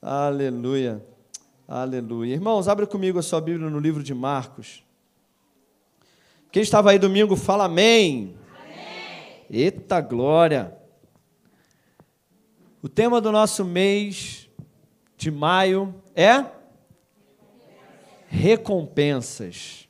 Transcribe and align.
Aleluia. 0.00 1.04
Aleluia. 1.66 2.34
Irmãos, 2.34 2.68
abre 2.68 2.86
comigo 2.86 3.18
a 3.18 3.22
sua 3.22 3.40
Bíblia 3.40 3.68
no 3.68 3.80
livro 3.80 4.02
de 4.02 4.14
Marcos. 4.14 4.84
Quem 6.52 6.62
estava 6.62 6.90
aí 6.90 6.98
domingo, 6.98 7.36
fala 7.36 7.64
amém. 7.64 8.36
amém. 8.48 9.44
Eita 9.50 10.00
glória. 10.00 10.76
O 12.80 12.88
tema 12.88 13.20
do 13.20 13.32
nosso 13.32 13.64
mês 13.64 14.48
de 15.16 15.32
maio 15.32 15.92
é 16.14 16.46
recompensas. 18.28 19.88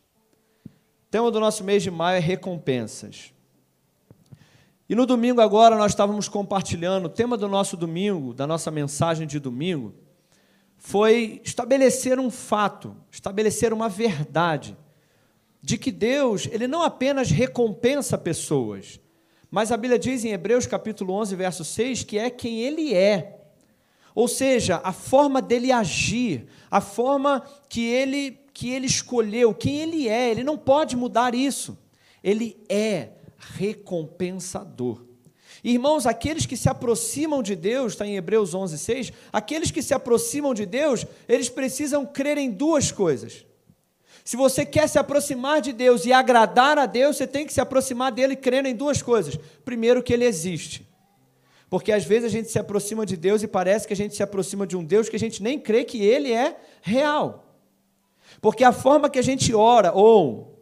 O 0.67 1.11
tema 1.11 1.31
do 1.31 1.39
nosso 1.39 1.63
mês 1.63 1.83
de 1.83 1.91
maio 1.91 2.17
é 2.17 2.21
recompensas. 2.21 3.35
E 4.89 4.95
no 4.95 5.05
domingo 5.05 5.41
agora 5.41 5.77
nós 5.77 5.93
estávamos 5.93 6.29
compartilhando, 6.29 7.07
o 7.07 7.11
tema 7.11 7.37
do 7.37 7.46
nosso 7.46 7.77
domingo, 7.77 8.32
da 8.32 8.46
nossa 8.46 8.70
mensagem 8.70 9.27
de 9.27 9.38
domingo, 9.38 9.95
foi 10.79 11.42
estabelecer 11.45 12.19
um 12.19 12.30
fato, 12.30 12.96
estabelecer 13.10 13.73
uma 13.73 13.88
verdade, 13.88 14.77
de 15.60 15.77
que 15.77 15.91
Deus, 15.91 16.48
ele 16.51 16.66
não 16.66 16.82
apenas 16.82 17.30
recompensa 17.30 18.16
pessoas, 18.16 18.98
mas 19.51 19.70
a 19.70 19.77
Bíblia 19.77 19.98
diz 19.98 20.24
em 20.24 20.30
Hebreus 20.30 20.66
capítulo 20.66 21.12
11, 21.15 21.37
verso 21.37 21.65
6, 21.65 22.05
que 22.05 22.18
é 22.18 22.30
quem 22.30 22.60
ele 22.60 22.95
é. 22.95 23.41
Ou 24.15 24.27
seja, 24.27 24.80
a 24.82 24.93
forma 24.93 25.43
dele 25.43 25.70
agir, 25.70 26.46
a 26.70 26.80
forma 26.80 27.43
que 27.68 27.84
ele 27.84 28.38
que 28.52 28.70
ele 28.70 28.87
escolheu, 28.87 29.55
quem 29.55 29.79
ele 29.79 30.09
é, 30.09 30.30
ele 30.30 30.43
não 30.43 30.59
pode 30.59 30.96
mudar 30.96 31.32
isso. 31.32 31.79
Ele 32.24 32.57
é 32.68 33.10
recompensador. 33.38 35.06
Irmãos, 35.62 36.06
aqueles 36.06 36.46
que 36.46 36.56
se 36.56 36.69
aproximam 36.69 37.42
de 37.42 37.56
Deus, 37.56 37.92
está 37.92 38.06
em 38.06 38.16
Hebreus 38.16 38.55
11, 38.55 38.79
6, 38.79 39.12
aqueles 39.33 39.70
que 39.70 39.83
se 39.83 39.95
aproximam 39.95 40.55
de 40.55 40.65
Deus, 40.65 41.06
eles 41.29 41.48
precisam 41.48 42.07
crer 42.07 42.38
em 42.38 42.51
duas 42.51 42.93
coisas. 42.93 43.45
Se 44.24 44.37
você 44.37 44.65
quer 44.65 44.88
se 44.88 44.98
aproximar 44.98 45.60
de 45.60 45.73
Deus 45.73 46.04
e 46.04 46.13
agradar 46.13 46.79
a 46.79 46.87
Deus, 46.87 47.16
você 47.16 47.26
tem 47.26 47.46
que 47.46 47.52
se 47.52 47.60
aproximar 47.60 48.13
dele 48.13 48.37
crendo 48.37 48.68
em 48.68 48.74
duas 48.74 49.01
coisas. 49.01 49.38
Primeiro, 49.65 50.02
que 50.02 50.13
ele 50.13 50.26
existe. 50.26 50.87
Porque 51.70 51.93
às 51.93 52.04
vezes 52.04 52.26
a 52.26 52.29
gente 52.29 52.51
se 52.51 52.59
aproxima 52.59 53.04
de 53.04 53.16
Deus 53.16 53.43
e 53.43 53.48
parece 53.48 53.87
que 53.87 53.93
a 53.93 53.96
gente 53.96 54.15
se 54.15 54.23
aproxima 54.23 54.66
de 54.66 54.76
um 54.76 54.85
Deus 54.85 55.09
que 55.09 55.16
a 55.16 55.18
gente 55.18 55.43
nem 55.43 55.59
crê 55.59 55.85
que 55.85 56.02
ele 56.02 56.32
é 56.32 56.57
real. 56.82 57.57
Porque 58.41 58.65
a 58.65 58.73
forma 58.73 59.10
que 59.10 59.18
a 59.18 59.23
gente 59.23 59.54
ora, 59.54 59.93
ou 59.93 60.57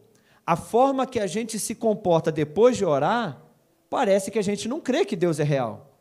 a 0.47 0.55
forma 0.55 1.05
que 1.05 1.19
a 1.19 1.27
gente 1.27 1.59
se 1.59 1.75
comporta 1.75 2.31
depois 2.31 2.77
de 2.77 2.85
orar, 2.85 3.43
parece 3.89 4.31
que 4.31 4.39
a 4.39 4.41
gente 4.41 4.69
não 4.69 4.79
crê 4.79 5.03
que 5.03 5.17
Deus 5.17 5.41
é 5.41 5.43
real. 5.43 5.99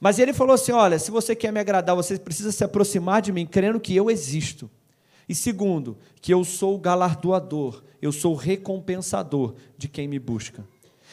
Mas 0.00 0.18
ele 0.18 0.32
falou 0.32 0.54
assim: 0.54 0.72
olha, 0.72 0.98
se 0.98 1.12
você 1.12 1.36
quer 1.36 1.52
me 1.52 1.60
agradar, 1.60 1.94
você 1.94 2.18
precisa 2.18 2.50
se 2.50 2.64
aproximar 2.64 3.22
de 3.22 3.30
mim 3.30 3.46
crendo 3.46 3.78
que 3.78 3.94
eu 3.94 4.10
existo. 4.10 4.68
E 5.28 5.36
segundo, 5.36 5.96
que 6.20 6.34
eu 6.34 6.42
sou 6.42 6.74
o 6.74 6.78
galardoador, 6.78 7.84
eu 8.02 8.10
sou 8.10 8.32
o 8.32 8.36
recompensador 8.36 9.54
de 9.78 9.86
quem 9.86 10.08
me 10.08 10.18
busca. 10.18 10.66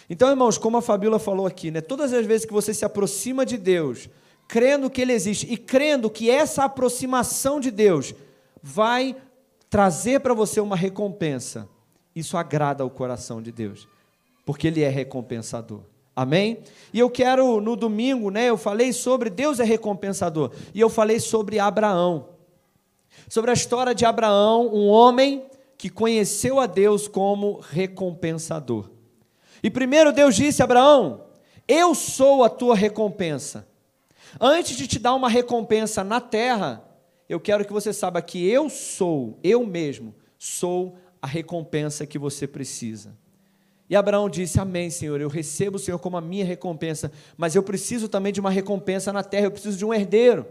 Então, 0.09 0.30
irmãos, 0.30 0.57
como 0.57 0.77
a 0.77 0.81
Fabíola 0.81 1.19
falou 1.19 1.45
aqui, 1.45 1.69
né, 1.69 1.80
todas 1.80 2.11
as 2.11 2.25
vezes 2.25 2.43
que 2.43 2.52
você 2.53 2.73
se 2.73 2.83
aproxima 2.83 3.45
de 3.45 3.55
Deus, 3.55 4.09
crendo 4.47 4.89
que 4.89 4.99
Ele 4.99 5.13
existe 5.13 5.45
e 5.47 5.55
crendo 5.55 6.09
que 6.09 6.31
essa 6.31 6.63
aproximação 6.63 7.59
de 7.59 7.69
Deus 7.69 8.15
vai 8.63 9.15
trazer 9.69 10.21
para 10.21 10.33
você 10.33 10.59
uma 10.59 10.75
recompensa, 10.75 11.69
isso 12.20 12.38
agrada 12.38 12.84
ao 12.84 12.89
coração 12.89 13.42
de 13.42 13.52
Deus, 13.52 13.88
porque 14.45 14.67
Ele 14.67 14.81
é 14.81 14.89
recompensador. 14.89 15.81
Amém? 16.16 16.59
E 16.94 17.00
eu 17.00 17.09
quero, 17.09 17.61
no 17.61 17.76
domingo, 17.76 18.30
né, 18.30 18.50
eu 18.50 18.58
falei 18.58 18.92
sobre 18.92 19.30
Deus 19.30 19.59
é 19.59 19.64
recompensador, 19.64 20.52
e 20.73 20.80
eu 20.80 20.89
falei 20.89 21.20
sobre 21.20 21.59
Abraão. 21.59 22.30
Sobre 23.28 23.52
a 23.52 23.53
história 23.53 23.95
de 23.95 24.06
Abraão, 24.06 24.67
um 24.73 24.88
homem 24.88 25.45
que 25.78 25.89
conheceu 25.89 26.59
a 26.59 26.66
Deus 26.66 27.08
como 27.08 27.60
recompensador. 27.60 28.89
E 29.64 29.70
primeiro 29.70 30.11
Deus 30.11 30.36
disse 30.36 30.61
a 30.61 30.66
Abraão: 30.66 31.26
Eu 31.67 31.95
sou 31.95 32.43
a 32.43 32.49
tua 32.49 32.76
recompensa. 32.76 33.67
Antes 34.39 34.76
de 34.77 34.88
te 34.88 34.99
dar 34.99 35.16
uma 35.16 35.30
recompensa 35.30 36.04
na 36.04 36.20
terra, 36.20 36.83
eu 37.27 37.39
quero 37.39 37.64
que 37.64 37.73
você 37.73 37.93
saiba 37.93 38.22
que 38.22 38.48
eu 38.48 38.70
sou, 38.70 39.39
eu 39.43 39.66
mesmo, 39.66 40.14
sou 40.38 40.98
a 41.21 41.27
recompensa 41.27 42.05
que 42.05 42.17
você 42.17 42.47
precisa. 42.47 43.15
E 43.89 43.95
Abraão 43.95 44.30
disse: 44.30 44.59
Amém, 44.59 44.89
Senhor, 44.89 45.19
eu 45.19 45.27
recebo 45.27 45.77
o 45.77 45.80
Senhor 45.80 45.97
como 45.97 46.17
a 46.17 46.21
minha 46.21 46.45
recompensa, 46.45 47.11
mas 47.35 47.55
eu 47.55 47.63
preciso 47.63 48.07
também 48.07 48.31
de 48.31 48.39
uma 48.39 48.52
recompensa 48.52 49.11
na 49.11 49.23
terra, 49.23 49.47
eu 49.47 49.52
preciso 49.52 49.77
de 49.77 49.85
um 49.85 49.93
herdeiro. 49.93 50.45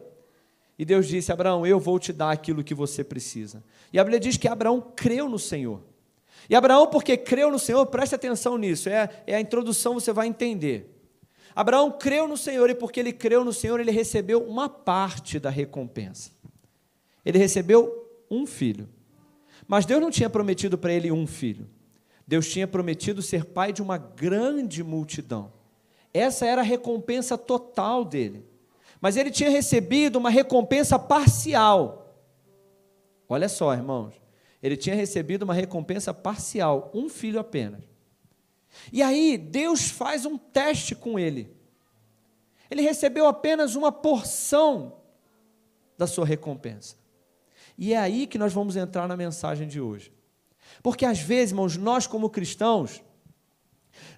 E 0.79 0.85
Deus 0.85 1.07
disse: 1.07 1.33
Abraão, 1.33 1.67
eu 1.67 1.79
vou 1.79 1.99
te 1.99 2.13
dar 2.13 2.31
aquilo 2.31 2.65
que 2.65 2.75
você 2.75 3.05
precisa. 3.05 3.63
E 3.93 3.99
a 3.99 4.05
Bíblia 4.05 4.21
diz 4.21 4.37
que 4.37 4.49
Abraão 4.49 4.81
creu 4.95 5.29
no 5.29 5.39
Senhor. 5.39 5.83
E 6.49 6.55
Abraão, 6.55 6.87
porque 6.87 7.17
creu 7.17 7.51
no 7.51 7.59
Senhor, 7.59 7.85
preste 7.87 8.15
atenção 8.15 8.57
nisso, 8.57 8.89
é, 8.89 9.09
é 9.27 9.35
a 9.35 9.41
introdução, 9.41 9.95
você 9.95 10.13
vai 10.13 10.27
entender. 10.27 10.95
Abraão 11.55 11.91
creu 11.91 12.29
no 12.29 12.37
Senhor, 12.37 12.71
e 12.71 12.75
porque 12.75 13.01
ele 13.01 13.13
creu 13.13 13.45
no 13.45 13.53
Senhor, 13.53 13.81
ele 13.81 13.91
recebeu 13.91 14.43
uma 14.43 14.69
parte 14.69 15.39
da 15.39 15.51
recompensa. 15.51 16.31
Ele 17.25 17.39
recebeu 17.39 18.09
um 18.31 18.47
filho. 18.47 18.89
Mas 19.69 19.85
Deus 19.85 20.01
não 20.01 20.11
tinha 20.11 20.31
prometido 20.31 20.79
para 20.79 20.93
ele 20.95 21.13
um 21.13 21.27
filho. 21.27 21.69
Deus 22.27 22.49
tinha 22.49 22.67
prometido 22.67 23.21
ser 23.21 23.45
pai 23.45 23.73
de 23.73 23.83
uma 23.83 23.99
grande 23.99 24.83
multidão. 24.83 25.53
Essa 26.13 26.47
era 26.47 26.63
a 26.63 26.65
recompensa 26.65 27.37
total 27.37 28.03
dele. 28.03 28.45
Mas 28.99 29.17
ele 29.17 29.31
tinha 29.31 29.51
recebido 29.51 30.17
uma 30.17 30.31
recompensa 30.31 30.99
parcial. 30.99 32.17
Olha 33.29 33.49
só, 33.49 33.75
irmãos. 33.75 34.15
Ele 34.63 34.77
tinha 34.77 34.97
recebido 34.97 35.43
uma 35.43 35.55
recompensa 35.55 36.13
parcial, 36.13 36.91
um 36.93 37.09
filho 37.09 37.39
apenas. 37.39 37.81
E 38.93 39.03
aí, 39.03 39.37
Deus 39.37 39.91
faz 39.91 40.25
um 40.25 40.37
teste 40.37 40.95
com 40.95 41.19
ele. 41.19 41.55
Ele 42.71 42.83
recebeu 42.83 43.27
apenas 43.27 43.75
uma 43.75 43.93
porção 43.93 44.95
da 45.97 46.07
sua 46.07 46.27
recompensa. 46.27 46.97
E 47.79 47.95
é 47.95 47.97
aí 47.97 48.27
que 48.27 48.37
nós 48.37 48.53
vamos 48.53 48.75
entrar 48.75 49.07
na 49.07 49.17
mensagem 49.17 49.69
de 49.69 49.81
hoje. 49.81 50.13
Porque 50.83 51.07
às 51.07 51.21
vezes, 51.21 51.53
irmãos, 51.53 51.77
nós 51.77 52.09
como 52.09 52.29
cristãos, 52.29 53.01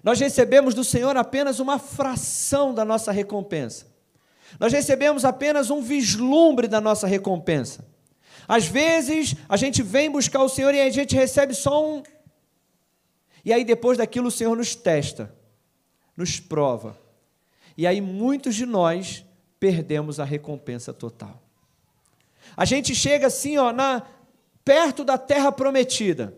nós 0.03 0.19
recebemos 0.19 0.73
do 0.73 0.83
Senhor 0.83 1.15
apenas 1.15 1.59
uma 1.59 1.77
fração 1.77 2.73
da 2.73 2.83
nossa 2.83 3.11
recompensa. 3.11 3.85
Nós 4.59 4.73
recebemos 4.73 5.23
apenas 5.23 5.69
um 5.69 5.79
vislumbre 5.79 6.67
da 6.67 6.81
nossa 6.81 7.05
recompensa. 7.05 7.87
Às 8.47 8.65
vezes, 8.65 9.35
a 9.47 9.55
gente 9.55 9.83
vem 9.83 10.09
buscar 10.09 10.43
o 10.43 10.49
Senhor 10.49 10.73
e 10.73 10.81
a 10.81 10.89
gente 10.89 11.15
recebe 11.15 11.53
só 11.53 11.85
um. 11.85 12.01
E 13.45 13.53
aí, 13.53 13.63
depois 13.63 13.97
daquilo, 13.97 14.27
o 14.27 14.31
Senhor 14.31 14.57
nos 14.57 14.75
testa, 14.75 15.33
nos 16.17 16.39
prova. 16.39 16.99
E 17.77 17.87
aí, 17.87 18.01
muitos 18.01 18.55
de 18.55 18.65
nós 18.65 19.23
perdemos 19.59 20.19
a 20.19 20.25
recompensa 20.25 20.91
total. 20.91 21.41
A 22.55 22.65
gente 22.65 22.93
chega 22.93 23.27
assim, 23.27 23.57
ó, 23.57 23.71
na, 23.71 24.03
perto 24.63 25.03
da 25.03 25.17
terra 25.17 25.51
prometida. 25.51 26.35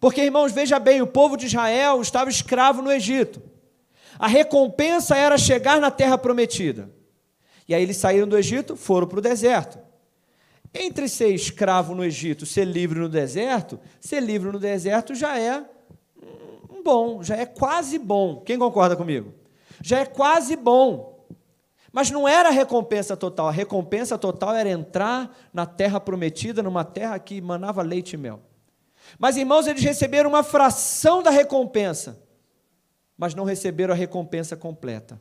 Porque, 0.00 0.22
irmãos, 0.22 0.52
veja 0.52 0.78
bem, 0.78 1.00
o 1.00 1.06
povo 1.06 1.36
de 1.36 1.46
Israel 1.46 2.00
estava 2.00 2.28
escravo 2.28 2.82
no 2.82 2.92
Egito. 2.92 3.42
A 4.18 4.26
recompensa 4.26 5.16
era 5.16 5.38
chegar 5.38 5.80
na 5.80 5.90
terra 5.90 6.18
prometida. 6.18 6.90
E 7.66 7.74
aí 7.74 7.82
eles 7.82 7.96
saíram 7.96 8.28
do 8.28 8.36
Egito, 8.36 8.76
foram 8.76 9.06
para 9.06 9.18
o 9.18 9.22
deserto. 9.22 9.78
Entre 10.72 11.08
ser 11.08 11.28
escravo 11.28 11.94
no 11.94 12.04
Egito, 12.04 12.44
ser 12.44 12.64
livre 12.64 12.98
no 12.98 13.08
deserto, 13.08 13.80
ser 14.00 14.20
livre 14.20 14.50
no 14.50 14.58
deserto 14.58 15.14
já 15.14 15.38
é 15.38 15.64
bom, 16.84 17.22
já 17.22 17.36
é 17.36 17.46
quase 17.46 17.98
bom. 17.98 18.42
Quem 18.44 18.58
concorda 18.58 18.94
comigo? 18.94 19.32
Já 19.82 20.00
é 20.00 20.04
quase 20.04 20.54
bom. 20.54 21.13
Mas 21.94 22.10
não 22.10 22.26
era 22.26 22.48
a 22.48 22.52
recompensa 22.52 23.16
total. 23.16 23.46
A 23.46 23.52
recompensa 23.52 24.18
total 24.18 24.56
era 24.56 24.68
entrar 24.68 25.32
na 25.52 25.64
terra 25.64 26.00
prometida, 26.00 26.60
numa 26.60 26.84
terra 26.84 27.16
que 27.20 27.40
manava 27.40 27.82
leite 27.82 28.14
e 28.14 28.16
mel. 28.16 28.42
Mas, 29.16 29.36
irmãos, 29.36 29.68
eles 29.68 29.84
receberam 29.84 30.28
uma 30.28 30.42
fração 30.42 31.22
da 31.22 31.30
recompensa, 31.30 32.20
mas 33.16 33.32
não 33.32 33.44
receberam 33.44 33.94
a 33.94 33.96
recompensa 33.96 34.56
completa. 34.56 35.20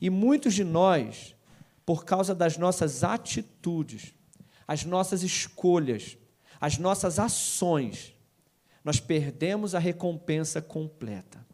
E 0.00 0.10
muitos 0.10 0.52
de 0.52 0.64
nós, 0.64 1.36
por 1.86 2.04
causa 2.04 2.34
das 2.34 2.58
nossas 2.58 3.04
atitudes, 3.04 4.14
as 4.66 4.84
nossas 4.84 5.22
escolhas, 5.22 6.18
as 6.60 6.76
nossas 6.76 7.20
ações, 7.20 8.16
nós 8.82 8.98
perdemos 8.98 9.76
a 9.76 9.78
recompensa 9.78 10.60
completa. 10.60 11.46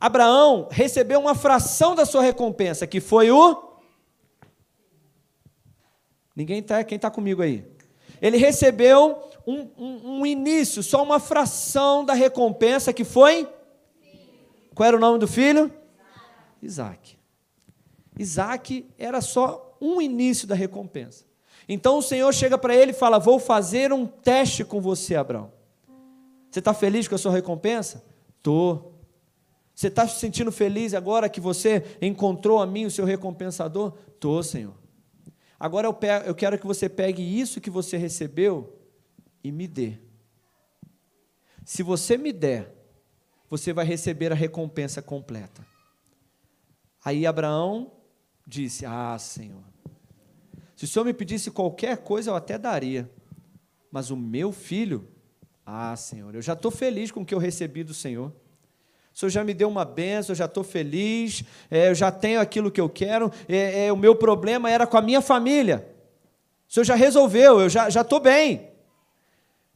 Abraão 0.00 0.68
recebeu 0.70 1.20
uma 1.20 1.34
fração 1.34 1.94
da 1.94 2.04
sua 2.04 2.22
recompensa, 2.22 2.86
que 2.86 3.00
foi 3.00 3.30
o. 3.30 3.64
Ninguém 6.34 6.60
está, 6.60 6.84
quem 6.84 6.96
está 6.96 7.10
comigo 7.10 7.42
aí? 7.42 7.64
Ele 8.20 8.36
recebeu 8.36 9.28
um, 9.46 9.68
um, 9.76 10.18
um, 10.20 10.26
início, 10.26 10.82
só 10.82 11.02
uma 11.02 11.18
fração 11.18 12.04
da 12.04 12.14
recompensa, 12.14 12.92
que 12.92 13.04
foi. 13.04 13.48
Qual 14.74 14.86
era 14.86 14.96
o 14.96 15.00
nome 15.00 15.18
do 15.18 15.26
filho? 15.26 15.72
Isaac. 16.62 17.16
Isaac 18.18 18.88
era 18.98 19.20
só 19.20 19.76
um 19.80 20.00
início 20.00 20.46
da 20.46 20.54
recompensa. 20.54 21.24
Então 21.68 21.98
o 21.98 22.02
Senhor 22.02 22.32
chega 22.32 22.58
para 22.58 22.74
ele 22.74 22.92
e 22.92 22.94
fala: 22.94 23.18
Vou 23.18 23.38
fazer 23.38 23.92
um 23.92 24.06
teste 24.06 24.64
com 24.64 24.80
você, 24.80 25.16
Abraão. 25.16 25.52
Você 26.50 26.60
está 26.60 26.72
feliz 26.72 27.06
com 27.06 27.14
a 27.14 27.18
sua 27.18 27.32
recompensa? 27.32 28.04
Estou. 28.36 28.97
Você 29.78 29.86
está 29.86 30.08
se 30.08 30.18
sentindo 30.18 30.50
feliz 30.50 30.92
agora 30.92 31.28
que 31.28 31.40
você 31.40 31.84
encontrou 32.02 32.60
a 32.60 32.66
mim, 32.66 32.84
o 32.84 32.90
seu 32.90 33.04
recompensador? 33.04 33.96
Estou, 34.08 34.42
Senhor. 34.42 34.74
Agora 35.56 35.86
eu, 35.86 35.94
pego, 35.94 36.26
eu 36.26 36.34
quero 36.34 36.58
que 36.58 36.66
você 36.66 36.88
pegue 36.88 37.22
isso 37.22 37.60
que 37.60 37.70
você 37.70 37.96
recebeu 37.96 38.76
e 39.40 39.52
me 39.52 39.68
dê. 39.68 39.96
Se 41.64 41.84
você 41.84 42.18
me 42.18 42.32
der, 42.32 42.74
você 43.48 43.72
vai 43.72 43.84
receber 43.84 44.32
a 44.32 44.34
recompensa 44.34 45.00
completa. 45.00 45.64
Aí 47.04 47.24
Abraão 47.24 47.92
disse: 48.44 48.84
Ah, 48.84 49.16
Senhor, 49.16 49.62
se 50.74 50.86
o 50.86 50.88
Senhor 50.88 51.04
me 51.04 51.14
pedisse 51.14 51.52
qualquer 51.52 51.98
coisa, 51.98 52.32
eu 52.32 52.34
até 52.34 52.58
daria, 52.58 53.08
mas 53.92 54.10
o 54.10 54.16
meu 54.16 54.50
filho, 54.50 55.06
ah, 55.64 55.94
Senhor, 55.94 56.34
eu 56.34 56.42
já 56.42 56.54
estou 56.54 56.72
feliz 56.72 57.12
com 57.12 57.20
o 57.20 57.24
que 57.24 57.32
eu 57.32 57.38
recebi 57.38 57.84
do 57.84 57.94
Senhor. 57.94 58.34
O 59.18 59.20
Senhor 59.20 59.30
já 59.30 59.42
me 59.42 59.52
deu 59.52 59.68
uma 59.68 59.84
benção, 59.84 60.32
eu 60.32 60.36
já 60.36 60.44
estou 60.44 60.62
feliz, 60.62 61.42
é, 61.68 61.90
eu 61.90 61.94
já 61.96 62.08
tenho 62.08 62.40
aquilo 62.40 62.70
que 62.70 62.80
eu 62.80 62.88
quero. 62.88 63.32
É, 63.48 63.86
é, 63.86 63.92
o 63.92 63.96
meu 63.96 64.14
problema 64.14 64.70
era 64.70 64.86
com 64.86 64.96
a 64.96 65.02
minha 65.02 65.20
família. 65.20 65.92
O 66.68 66.72
Senhor 66.72 66.84
já 66.84 66.94
resolveu, 66.94 67.60
eu 67.60 67.68
já 67.68 67.88
estou 67.88 68.20
bem. 68.20 68.70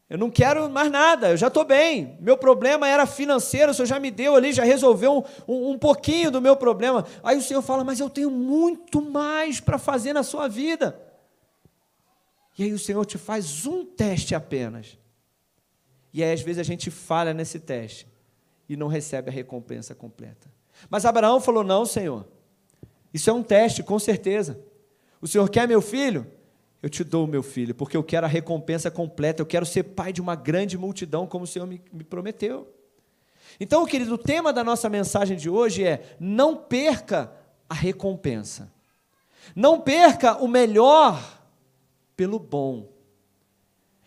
Eu 0.09 0.17
não 0.17 0.31
quero 0.31 0.71
mais 0.71 0.93
nada, 0.93 1.31
eu 1.31 1.37
já 1.37 1.49
estou 1.49 1.65
bem. 1.65 2.17
Meu 2.21 2.39
problema 2.39 2.87
era 2.87 3.05
financeiro, 3.05 3.73
o 3.73 3.75
Senhor 3.75 3.87
já 3.87 3.99
me 3.99 4.12
deu 4.12 4.37
ali, 4.37 4.53
já 4.53 4.62
resolveu 4.62 5.27
um, 5.49 5.53
um, 5.53 5.71
um 5.71 5.79
pouquinho 5.79 6.31
do 6.31 6.41
meu 6.41 6.55
problema. 6.55 7.05
Aí 7.21 7.37
o 7.37 7.43
Senhor 7.43 7.62
fala, 7.62 7.83
mas 7.83 7.99
eu 7.99 8.09
tenho 8.09 8.31
muito 8.31 9.03
mais 9.03 9.59
para 9.59 9.77
fazer 9.77 10.12
na 10.12 10.23
sua 10.23 10.47
vida. 10.47 11.03
E 12.56 12.62
aí 12.62 12.73
o 12.73 12.79
Senhor 12.79 13.05
te 13.05 13.19
faz 13.19 13.67
um 13.67 13.85
teste 13.85 14.37
apenas. 14.37 14.97
E 16.15 16.23
aí, 16.23 16.33
às 16.33 16.43
vezes, 16.43 16.61
a 16.61 16.62
gente 16.62 16.93
falha 16.93 17.35
nesse 17.35 17.59
teste 17.59 18.12
e 18.73 18.77
não 18.77 18.89
recebe 18.89 19.31
a 19.31 19.33
recompensa 19.33 19.95
completa. 19.95 20.51
Mas 20.89 21.05
Abraão 21.05 21.41
falou: 21.41 21.63
Não, 21.63 21.85
Senhor, 21.85 22.27
isso 23.13 23.29
é 23.29 23.33
um 23.33 23.43
teste, 23.43 23.83
com 23.83 23.99
certeza. 23.99 24.59
O 25.21 25.29
Senhor 25.29 25.49
quer 25.49 25.69
meu 25.69 25.81
filho? 25.81 26.27
Eu 26.83 26.89
te 26.89 27.05
dou 27.05 27.27
o 27.27 27.29
meu 27.29 27.43
filho, 27.43 27.75
porque 27.75 27.97
eu 27.97 28.03
quero 28.03 28.27
a 28.27 28.29
recompensa 28.29 28.91
completa, 28.91 29.41
eu 29.41 29.47
quero 29.47 29.65
ser 29.65 29.85
pai 29.85 30.13
de 30.13 30.21
uma 30.21 30.35
grande 30.35 30.77
multidão, 30.77 31.29
como 31.29 31.45
o 31.45 31.47
Senhor 31.47 31.67
me, 31.67 31.81
me 31.93 32.03
prometeu. 32.03 32.69
Então, 33.61 33.87
querido, 33.87 34.15
o 34.15 34.19
tema 34.19 34.53
da 34.53 34.65
nossa 34.65 34.89
mensagem 34.89 35.37
de 35.37 35.49
hoje 35.49 35.85
é: 35.85 36.17
não 36.19 36.57
perca 36.57 37.33
a 37.69 37.75
recompensa. 37.75 38.73
Não 39.55 39.81
perca 39.81 40.37
o 40.37 40.49
melhor 40.49 41.43
pelo 42.17 42.39
bom. 42.39 42.92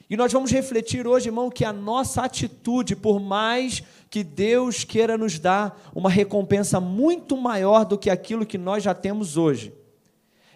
E 0.10 0.16
nós 0.16 0.32
vamos 0.32 0.52
refletir 0.52 1.08
hoje, 1.08 1.30
irmão, 1.30 1.50
que 1.50 1.66
a 1.66 1.74
nossa 1.74 2.22
atitude, 2.22 2.96
por 2.96 3.20
mais 3.20 3.82
que 4.10 4.24
Deus 4.24 4.84
queira 4.84 5.18
nos 5.18 5.40
dar 5.40 5.82
uma 5.96 6.10
recompensa 6.10 6.80
muito 6.80 7.36
maior 7.36 7.86
do 7.86 7.98
que 7.98 8.10
aquilo 8.10 8.46
que 8.46 8.58
nós 8.58 8.84
já 8.84 8.94
temos 8.94 9.36
hoje, 9.36 9.74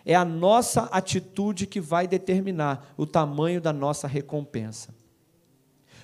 é 0.06 0.16
a 0.16 0.24
nossa 0.24 0.84
atitude 0.84 1.66
que 1.66 1.82
vai 1.82 2.08
determinar 2.08 2.94
o 2.96 3.06
tamanho 3.06 3.60
da 3.60 3.74
nossa 3.74 4.08
recompensa. 4.08 4.94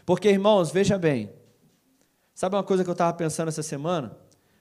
Porque, 0.06 0.30
irmãos, 0.30 0.72
veja 0.72 0.98
bem, 0.98 1.32
sabe 2.34 2.56
uma 2.56 2.64
coisa 2.64 2.84
que 2.84 2.90
eu 2.90 2.94
estava 2.94 3.14
pensando 3.14 3.48
essa 3.48 3.64
semana? 3.64 4.16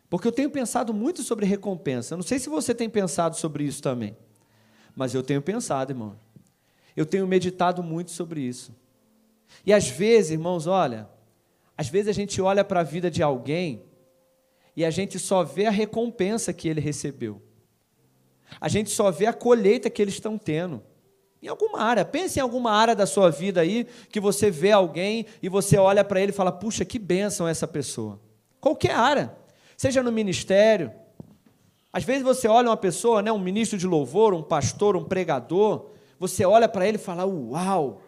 Porque 0.08 0.28
eu 0.28 0.32
tenho 0.32 0.50
pensado 0.50 0.94
muito 0.94 1.22
sobre 1.22 1.46
recompensa. 1.46 2.14
Eu 2.14 2.18
não 2.18 2.22
sei 2.22 2.38
se 2.38 2.48
você 2.48 2.74
tem 2.74 2.88
pensado 2.88 3.36
sobre 3.36 3.64
isso 3.64 3.82
também, 3.82 4.16
mas 4.94 5.14
eu 5.14 5.22
tenho 5.22 5.42
pensado, 5.42 5.92
irmão. 5.92 6.16
Eu 6.96 7.04
tenho 7.04 7.26
meditado 7.26 7.82
muito 7.82 8.10
sobre 8.10 8.40
isso. 8.40 8.74
E 9.64 9.72
às 9.72 9.88
vezes, 9.88 10.32
irmãos, 10.32 10.66
olha, 10.66 11.08
às 11.76 11.88
vezes 11.88 12.08
a 12.08 12.12
gente 12.12 12.40
olha 12.40 12.64
para 12.64 12.80
a 12.80 12.84
vida 12.84 13.10
de 13.10 13.22
alguém 13.22 13.82
e 14.76 14.84
a 14.84 14.90
gente 14.90 15.18
só 15.18 15.42
vê 15.42 15.66
a 15.66 15.70
recompensa 15.70 16.52
que 16.52 16.68
ele 16.68 16.80
recebeu. 16.80 17.42
A 18.60 18.68
gente 18.68 18.90
só 18.90 19.10
vê 19.10 19.26
a 19.26 19.32
colheita 19.32 19.90
que 19.90 20.00
eles 20.00 20.14
estão 20.14 20.38
tendo. 20.38 20.82
Em 21.42 21.48
alguma 21.48 21.80
área, 21.80 22.04
pense 22.04 22.38
em 22.38 22.42
alguma 22.42 22.70
área 22.70 22.94
da 22.94 23.06
sua 23.06 23.30
vida 23.30 23.60
aí 23.60 23.86
que 24.08 24.18
você 24.18 24.50
vê 24.50 24.72
alguém 24.72 25.26
e 25.42 25.48
você 25.48 25.76
olha 25.76 26.02
para 26.02 26.20
ele 26.20 26.30
e 26.32 26.34
fala: 26.34 26.50
puxa, 26.50 26.84
que 26.84 26.98
bênção 26.98 27.46
essa 27.46 27.68
pessoa. 27.68 28.20
Qualquer 28.60 28.94
área, 28.94 29.36
seja 29.76 30.02
no 30.02 30.10
ministério. 30.10 30.90
Às 31.92 32.02
vezes 32.02 32.22
você 32.22 32.48
olha 32.48 32.70
uma 32.70 32.76
pessoa, 32.76 33.22
né, 33.22 33.30
um 33.30 33.38
ministro 33.38 33.78
de 33.78 33.86
louvor, 33.86 34.34
um 34.34 34.42
pastor, 34.42 34.96
um 34.96 35.04
pregador, 35.04 35.90
você 36.18 36.44
olha 36.44 36.68
para 36.68 36.86
ele 36.86 36.96
e 36.96 37.00
fala: 37.00 37.24
Uau! 37.26 38.02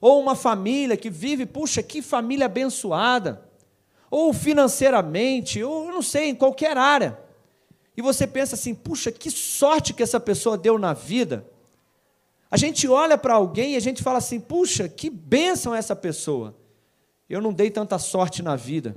Ou 0.00 0.20
uma 0.20 0.34
família 0.34 0.96
que 0.96 1.08
vive, 1.08 1.46
puxa, 1.46 1.80
que 1.80 2.02
família 2.02 2.46
abençoada. 2.46 3.48
Ou 4.10 4.32
financeiramente, 4.32 5.62
ou 5.62 5.92
não 5.92 6.02
sei, 6.02 6.28
em 6.28 6.34
qualquer 6.34 6.76
área. 6.76 7.18
E 7.96 8.02
você 8.02 8.26
pensa 8.26 8.56
assim: 8.56 8.74
puxa, 8.74 9.12
que 9.12 9.30
sorte 9.30 9.94
que 9.94 10.02
essa 10.02 10.18
pessoa 10.18 10.58
deu 10.58 10.76
na 10.76 10.92
vida. 10.92 11.46
A 12.50 12.56
gente 12.56 12.88
olha 12.88 13.16
para 13.16 13.34
alguém 13.34 13.74
e 13.74 13.76
a 13.76 13.80
gente 13.80 14.02
fala 14.02 14.18
assim: 14.18 14.40
puxa, 14.40 14.88
que 14.88 15.08
bênção 15.08 15.74
essa 15.74 15.94
pessoa. 15.94 16.56
Eu 17.28 17.40
não 17.40 17.52
dei 17.52 17.70
tanta 17.70 17.98
sorte 17.98 18.42
na 18.42 18.56
vida. 18.56 18.96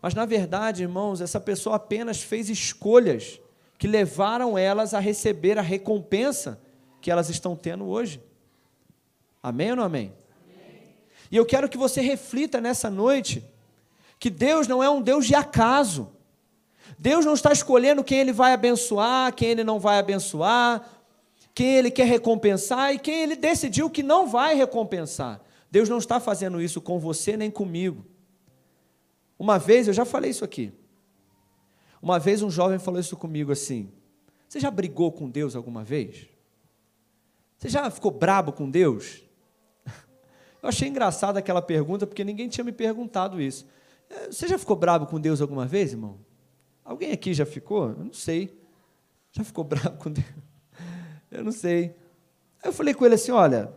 Mas 0.00 0.14
na 0.14 0.24
verdade, 0.24 0.82
irmãos, 0.82 1.20
essa 1.20 1.38
pessoa 1.38 1.76
apenas 1.76 2.22
fez 2.22 2.48
escolhas 2.48 3.40
que 3.78 3.86
levaram 3.86 4.56
elas 4.56 4.94
a 4.94 5.00
receber 5.00 5.58
a 5.58 5.62
recompensa 5.62 6.60
que 7.04 7.10
elas 7.10 7.28
estão 7.28 7.54
tendo 7.54 7.84
hoje. 7.84 8.18
Amém 9.42 9.68
ou 9.72 9.76
não 9.76 9.84
amém? 9.84 10.10
amém? 10.48 10.96
E 11.30 11.36
eu 11.36 11.44
quero 11.44 11.68
que 11.68 11.76
você 11.76 12.00
reflita 12.00 12.62
nessa 12.62 12.88
noite 12.88 13.44
que 14.18 14.30
Deus 14.30 14.66
não 14.66 14.82
é 14.82 14.88
um 14.88 15.02
Deus 15.02 15.26
de 15.26 15.34
acaso. 15.34 16.10
Deus 16.98 17.26
não 17.26 17.34
está 17.34 17.52
escolhendo 17.52 18.02
quem 18.02 18.20
Ele 18.20 18.32
vai 18.32 18.54
abençoar, 18.54 19.34
quem 19.34 19.50
Ele 19.50 19.62
não 19.62 19.78
vai 19.78 19.98
abençoar, 19.98 20.82
quem 21.52 21.74
Ele 21.74 21.90
quer 21.90 22.06
recompensar 22.06 22.94
e 22.94 22.98
quem 22.98 23.20
Ele 23.20 23.36
decidiu 23.36 23.90
que 23.90 24.02
não 24.02 24.26
vai 24.26 24.54
recompensar. 24.54 25.42
Deus 25.70 25.90
não 25.90 25.98
está 25.98 26.18
fazendo 26.18 26.58
isso 26.58 26.80
com 26.80 26.98
você 26.98 27.36
nem 27.36 27.50
comigo. 27.50 28.02
Uma 29.38 29.58
vez, 29.58 29.88
eu 29.88 29.92
já 29.92 30.06
falei 30.06 30.30
isso 30.30 30.42
aqui. 30.42 30.72
Uma 32.00 32.18
vez 32.18 32.40
um 32.40 32.50
jovem 32.50 32.78
falou 32.78 32.98
isso 32.98 33.14
comigo 33.14 33.52
assim: 33.52 33.92
Você 34.48 34.58
já 34.58 34.70
brigou 34.70 35.12
com 35.12 35.28
Deus 35.28 35.54
alguma 35.54 35.84
vez? 35.84 36.32
Você 37.64 37.70
já 37.70 37.90
ficou 37.90 38.10
brabo 38.10 38.52
com 38.52 38.68
Deus? 38.68 39.24
Eu 40.62 40.68
achei 40.68 40.86
engraçada 40.86 41.38
aquela 41.38 41.62
pergunta, 41.62 42.06
porque 42.06 42.22
ninguém 42.22 42.46
tinha 42.46 42.62
me 42.62 42.72
perguntado 42.72 43.40
isso. 43.40 43.66
É, 44.10 44.26
você 44.26 44.46
já 44.46 44.58
ficou 44.58 44.76
brabo 44.76 45.06
com 45.06 45.18
Deus 45.18 45.40
alguma 45.40 45.64
vez, 45.64 45.92
irmão? 45.92 46.18
Alguém 46.84 47.12
aqui 47.12 47.32
já 47.32 47.46
ficou? 47.46 47.88
Eu 47.88 48.04
não 48.04 48.12
sei. 48.12 48.54
Já 49.32 49.42
ficou 49.42 49.64
bravo 49.64 49.96
com 49.96 50.10
Deus? 50.10 50.26
Eu 51.30 51.42
não 51.42 51.52
sei. 51.52 51.96
Aí 52.62 52.68
eu 52.68 52.72
falei 52.74 52.92
com 52.92 53.06
ele 53.06 53.14
assim: 53.14 53.32
olha, 53.32 53.72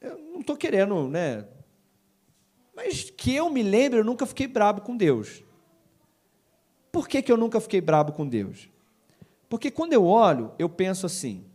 eu 0.00 0.16
não 0.16 0.40
estou 0.40 0.56
querendo, 0.56 1.06
né? 1.06 1.46
Mas 2.74 3.10
que 3.10 3.34
eu 3.34 3.50
me 3.50 3.62
lembre, 3.62 4.00
eu 4.00 4.04
nunca 4.04 4.24
fiquei 4.24 4.46
brabo 4.46 4.80
com 4.80 4.96
Deus. 4.96 5.44
Por 6.90 7.06
que, 7.06 7.20
que 7.20 7.30
eu 7.30 7.36
nunca 7.36 7.60
fiquei 7.60 7.82
brabo 7.82 8.12
com 8.12 8.26
Deus? 8.26 8.70
Porque 9.46 9.70
quando 9.70 9.92
eu 9.92 10.06
olho, 10.06 10.54
eu 10.58 10.70
penso 10.70 11.04
assim: 11.04 11.49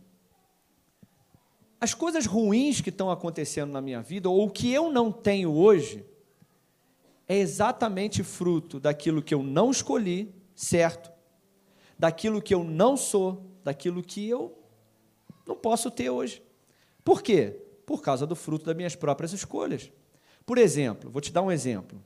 as 1.80 1.94
coisas 1.94 2.26
ruins 2.26 2.80
que 2.80 2.90
estão 2.90 3.10
acontecendo 3.10 3.72
na 3.72 3.80
minha 3.80 4.00
vida, 4.00 4.28
ou 4.28 4.46
o 4.46 4.50
que 4.50 4.72
eu 4.72 4.90
não 4.90 5.12
tenho 5.12 5.52
hoje, 5.52 6.04
é 7.28 7.36
exatamente 7.36 8.22
fruto 8.22 8.80
daquilo 8.80 9.22
que 9.22 9.34
eu 9.34 9.42
não 9.42 9.70
escolhi, 9.70 10.34
certo? 10.54 11.12
Daquilo 11.98 12.40
que 12.40 12.54
eu 12.54 12.62
não 12.62 12.96
sou, 12.96 13.44
daquilo 13.62 14.02
que 14.02 14.28
eu 14.28 14.56
não 15.46 15.56
posso 15.56 15.90
ter 15.90 16.08
hoje. 16.08 16.42
Por 17.04 17.22
quê? 17.22 17.62
Por 17.84 18.02
causa 18.02 18.26
do 18.26 18.34
fruto 18.34 18.66
das 18.66 18.76
minhas 18.76 18.96
próprias 18.96 19.32
escolhas. 19.32 19.90
Por 20.44 20.58
exemplo, 20.58 21.10
vou 21.10 21.20
te 21.20 21.32
dar 21.32 21.42
um 21.42 21.50
exemplo. 21.50 22.02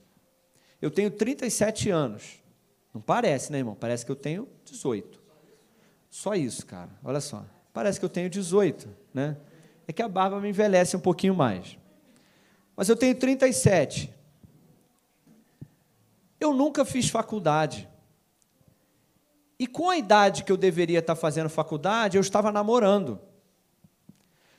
Eu 0.81 0.91
tenho 0.91 1.11
37 1.11 1.91
anos. 1.91 2.43
Não 2.93 3.01
parece, 3.01 3.53
né, 3.53 3.59
irmão? 3.59 3.75
Parece 3.75 4.05
que 4.05 4.11
eu 4.11 4.17
tenho 4.17 4.49
18. 4.65 5.21
Só 6.09 6.35
isso, 6.35 6.67
cara. 6.67 6.91
Olha 7.05 7.21
só. 7.21 7.45
Parece 7.73 8.01
que 8.01 8.05
eu 8.05 8.09
tenho 8.09 8.29
18, 8.29 8.89
né? 9.15 9.37
É 9.91 9.93
que 9.93 10.03
a 10.03 10.09
barba 10.09 10.41
me 10.41 10.49
envelhece 10.49 10.97
um 10.97 11.01
pouquinho 11.01 11.35
mais. 11.35 11.77
Mas 12.77 12.89
eu 12.89 12.97
tenho 12.97 13.15
37. 13.15 14.13
Eu 16.39 16.55
nunca 16.55 16.85
fiz 16.85 17.11
faculdade. 17.11 17.89
E 19.59 19.67
com 19.67 19.91
a 19.91 19.99
idade 19.99 20.45
que 20.45 20.51
eu 20.51 20.57
deveria 20.57 21.01
estar 21.01 21.15
fazendo 21.15 21.51
faculdade, 21.51 22.17
eu 22.17 22.21
estava 22.21 22.51
namorando. 22.51 23.21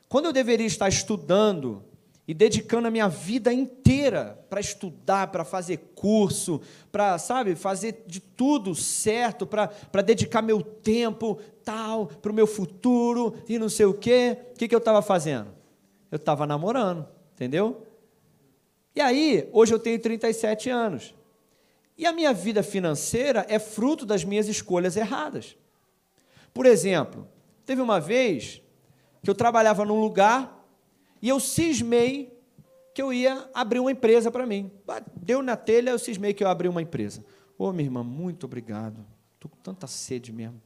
Quando 0.08 0.26
eu 0.26 0.34
deveria 0.34 0.68
estar 0.68 0.90
estudando 0.90 1.84
e 2.28 2.34
dedicando 2.34 2.88
a 2.88 2.92
minha 2.92 3.08
vida 3.08 3.52
inteira 3.52 4.46
para 4.50 4.60
estudar, 4.60 5.28
para 5.28 5.44
fazer 5.44 5.78
curso, 5.96 6.62
para, 6.92 7.18
sabe, 7.18 7.56
fazer 7.56 8.04
de 8.06 8.20
tudo 8.20 8.76
certo, 8.76 9.48
para 9.48 10.02
dedicar 10.04 10.42
meu 10.42 10.62
tempo, 10.62 11.40
tal, 11.64 12.08
para 12.08 12.32
o 12.32 12.36
meu 12.36 12.48
futuro 12.48 13.36
e 13.48 13.58
não 13.58 13.70
sei 13.70 13.86
o 13.86 13.94
quê. 13.94 14.38
O 14.54 14.58
que, 14.58 14.68
que 14.68 14.76
eu 14.76 14.80
estava 14.80 15.02
fazendo? 15.02 15.50
Eu 16.12 16.18
estava 16.18 16.46
namorando, 16.46 17.08
entendeu? 17.34 17.86
E 18.96 19.02
aí, 19.02 19.50
hoje 19.54 19.74
eu 19.74 19.80
tenho 19.80 20.00
37 20.00 20.70
anos. 20.70 21.16
E 21.98 22.06
a 22.06 22.12
minha 22.12 22.34
vida 22.34 22.64
financeira 22.64 23.46
é 23.48 23.60
fruto 23.60 24.06
das 24.06 24.24
minhas 24.24 24.48
escolhas 24.48 24.98
erradas. 24.98 25.56
Por 26.54 26.66
exemplo, 26.66 27.28
teve 27.66 27.82
uma 27.82 28.00
vez 28.00 28.62
que 29.24 29.30
eu 29.30 29.36
trabalhava 29.36 29.86
num 29.86 30.02
lugar 30.02 30.66
e 31.22 31.30
eu 31.30 31.40
cismei 31.40 32.38
que 32.94 33.02
eu 33.02 33.14
ia 33.14 33.50
abrir 33.54 33.80
uma 33.80 33.92
empresa 33.92 34.30
para 34.30 34.46
mim. 34.46 34.72
Deu 35.16 35.42
na 35.42 35.56
telha, 35.56 35.92
eu 35.92 36.00
cismei 36.00 36.34
que 36.34 36.44
eu 36.44 36.50
abri 36.50 36.68
uma 36.68 36.82
empresa. 36.82 37.24
Ô, 37.58 37.66
oh, 37.66 37.72
minha 37.72 37.86
irmã, 37.86 38.04
muito 38.04 38.46
obrigado. 38.46 39.06
Estou 39.36 39.50
com 39.50 39.58
tanta 39.58 39.88
sede 39.88 40.32
mesmo. 40.32 40.62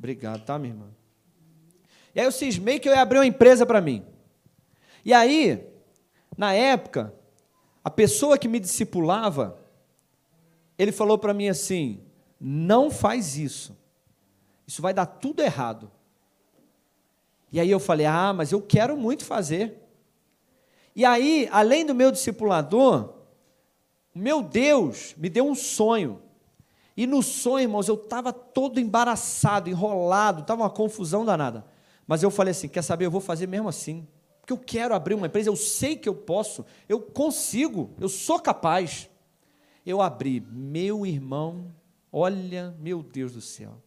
Obrigado, 0.00 0.42
tá, 0.46 0.58
minha 0.58 0.72
irmã? 0.72 0.86
E 2.14 2.20
aí 2.20 2.26
eu 2.26 2.32
cismei 2.32 2.78
que 2.78 2.88
eu 2.88 2.94
ia 2.94 3.02
abrir 3.02 3.18
uma 3.18 3.26
empresa 3.26 3.66
para 3.66 3.82
mim. 3.82 4.02
E 5.04 5.12
aí, 5.12 5.62
na 6.38 6.54
época, 6.54 7.12
a 7.84 7.90
pessoa 7.90 8.38
que 8.38 8.48
me 8.48 8.58
discipulava, 8.58 9.60
ele 10.78 10.90
falou 10.90 11.18
para 11.18 11.34
mim 11.34 11.50
assim: 11.50 12.00
não 12.40 12.90
faz 12.90 13.36
isso. 13.36 13.76
Isso 14.66 14.80
vai 14.80 14.94
dar 14.94 15.04
tudo 15.04 15.42
errado. 15.42 15.92
E 17.52 17.60
aí 17.60 17.70
eu 17.70 17.78
falei: 17.78 18.06
ah, 18.06 18.32
mas 18.32 18.52
eu 18.52 18.62
quero 18.62 18.96
muito 18.96 19.26
fazer. 19.26 19.86
E 20.96 21.04
aí, 21.04 21.46
além 21.52 21.84
do 21.84 21.94
meu 21.94 22.10
discipulador, 22.10 23.16
meu 24.14 24.42
Deus 24.42 25.14
me 25.18 25.28
deu 25.28 25.46
um 25.46 25.54
sonho. 25.54 26.22
E 27.00 27.06
no 27.06 27.22
sonho, 27.22 27.62
irmãos, 27.62 27.88
eu 27.88 27.94
estava 27.94 28.30
todo 28.30 28.78
embaraçado, 28.78 29.70
enrolado, 29.70 30.42
estava 30.42 30.64
uma 30.64 30.68
confusão 30.68 31.24
danada. 31.24 31.64
Mas 32.06 32.22
eu 32.22 32.30
falei 32.30 32.50
assim: 32.50 32.68
quer 32.68 32.82
saber? 32.82 33.06
Eu 33.06 33.10
vou 33.10 33.22
fazer 33.22 33.46
mesmo 33.46 33.70
assim. 33.70 34.06
Porque 34.38 34.52
eu 34.52 34.58
quero 34.58 34.94
abrir 34.94 35.14
uma 35.14 35.26
empresa, 35.26 35.48
eu 35.48 35.56
sei 35.56 35.96
que 35.96 36.06
eu 36.06 36.14
posso, 36.14 36.62
eu 36.86 37.00
consigo, 37.00 37.94
eu 37.98 38.06
sou 38.06 38.38
capaz. 38.38 39.08
Eu 39.86 40.02
abri, 40.02 40.46
meu 40.52 41.06
irmão, 41.06 41.74
olha, 42.12 42.76
meu 42.78 43.02
Deus 43.02 43.32
do 43.32 43.40
céu. 43.40 43.80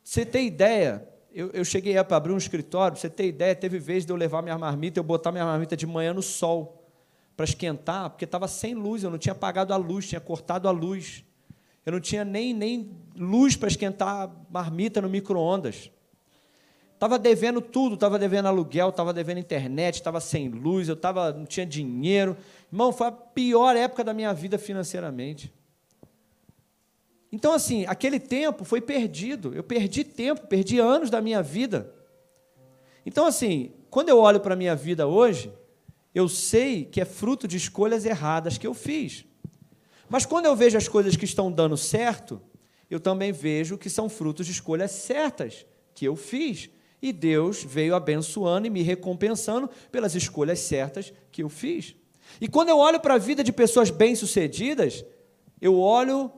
Você 0.00 0.24
tem 0.24 0.46
ideia? 0.46 1.08
Eu, 1.32 1.50
eu 1.50 1.64
cheguei 1.64 1.94
para 2.04 2.16
abrir 2.16 2.32
um 2.32 2.38
escritório, 2.38 2.96
você 2.96 3.10
tem 3.10 3.30
ideia, 3.30 3.56
teve 3.56 3.80
vez 3.80 4.06
de 4.06 4.12
eu 4.12 4.16
levar 4.16 4.40
minha 4.40 4.56
marmita, 4.56 5.00
eu 5.00 5.04
botar 5.04 5.32
minha 5.32 5.46
marmita 5.46 5.76
de 5.76 5.84
manhã 5.84 6.14
no 6.14 6.22
sol 6.22 6.88
para 7.36 7.42
esquentar, 7.42 8.10
porque 8.10 8.24
estava 8.24 8.46
sem 8.46 8.72
luz, 8.72 9.02
eu 9.02 9.10
não 9.10 9.18
tinha 9.18 9.32
apagado 9.32 9.74
a 9.74 9.76
luz, 9.76 10.06
tinha 10.06 10.20
cortado 10.20 10.68
a 10.68 10.70
luz. 10.70 11.24
Eu 11.84 11.92
não 11.92 12.00
tinha 12.00 12.24
nem, 12.24 12.54
nem 12.54 12.90
luz 13.16 13.56
para 13.56 13.68
esquentar 13.68 14.30
marmita 14.50 15.00
no 15.00 15.08
micro-ondas. 15.08 15.90
Estava 16.94 17.18
devendo 17.18 17.60
tudo, 17.60 17.96
estava 17.96 18.18
devendo 18.18 18.46
aluguel, 18.46 18.88
estava 18.88 19.12
devendo 19.12 19.38
internet, 19.38 19.96
estava 19.96 20.20
sem 20.20 20.48
luz, 20.48 20.88
eu 20.88 20.96
tava, 20.96 21.32
não 21.32 21.44
tinha 21.44 21.66
dinheiro. 21.66 22.36
Irmão, 22.72 22.92
foi 22.92 23.08
a 23.08 23.12
pior 23.12 23.76
época 23.76 24.02
da 24.02 24.14
minha 24.14 24.32
vida 24.32 24.56
financeiramente. 24.56 25.52
Então, 27.30 27.52
assim, 27.52 27.84
aquele 27.86 28.20
tempo 28.20 28.64
foi 28.64 28.80
perdido. 28.80 29.52
Eu 29.54 29.64
perdi 29.64 30.04
tempo, 30.04 30.46
perdi 30.46 30.78
anos 30.78 31.10
da 31.10 31.20
minha 31.20 31.42
vida. 31.42 31.92
Então, 33.04 33.26
assim, 33.26 33.72
quando 33.90 34.08
eu 34.08 34.18
olho 34.18 34.40
para 34.40 34.54
a 34.54 34.56
minha 34.56 34.74
vida 34.74 35.06
hoje, 35.06 35.52
eu 36.14 36.28
sei 36.28 36.84
que 36.84 37.00
é 37.00 37.04
fruto 37.04 37.46
de 37.46 37.56
escolhas 37.56 38.06
erradas 38.06 38.56
que 38.56 38.66
eu 38.66 38.72
fiz. 38.72 39.24
Mas 40.08 40.26
quando 40.26 40.46
eu 40.46 40.56
vejo 40.56 40.76
as 40.76 40.88
coisas 40.88 41.16
que 41.16 41.24
estão 41.24 41.50
dando 41.50 41.76
certo, 41.76 42.40
eu 42.90 43.00
também 43.00 43.32
vejo 43.32 43.78
que 43.78 43.90
são 43.90 44.08
frutos 44.08 44.46
de 44.46 44.52
escolhas 44.52 44.90
certas 44.90 45.66
que 45.94 46.06
eu 46.06 46.16
fiz. 46.16 46.70
E 47.00 47.12
Deus 47.12 47.62
veio 47.62 47.94
abençoando 47.94 48.66
e 48.66 48.70
me 48.70 48.82
recompensando 48.82 49.68
pelas 49.90 50.14
escolhas 50.14 50.60
certas 50.60 51.12
que 51.30 51.42
eu 51.42 51.48
fiz. 51.48 51.94
E 52.40 52.48
quando 52.48 52.70
eu 52.70 52.78
olho 52.78 53.00
para 53.00 53.14
a 53.14 53.18
vida 53.18 53.44
de 53.44 53.52
pessoas 53.52 53.90
bem-sucedidas, 53.90 55.04
eu 55.60 55.78
olho 55.78 56.30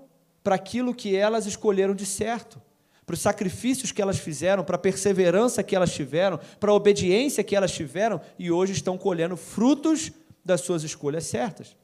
para 0.42 0.54
aquilo 0.54 0.94
que 0.94 1.16
elas 1.16 1.46
escolheram 1.46 1.94
de 1.94 2.06
certo, 2.06 2.61
para 3.04 3.14
os 3.14 3.20
sacrifícios 3.20 3.92
que 3.92 4.02
elas 4.02 4.18
fizeram, 4.18 4.64
para 4.64 4.76
a 4.76 4.78
perseverança 4.78 5.62
que 5.62 5.76
elas 5.76 5.92
tiveram, 5.92 6.40
para 6.58 6.73
a 6.73 6.75
obediência 6.75 7.44
que 7.44 7.54
elas 7.54 7.73
tiveram 7.73 8.20
e 8.38 8.50
hoje 8.50 8.73
estão 8.73 8.99
colhendo 8.99 9.37
frutos 9.37 10.11
das 10.44 10.61
suas 10.61 10.82
escolhas 10.82 11.25
certas. 11.25 11.76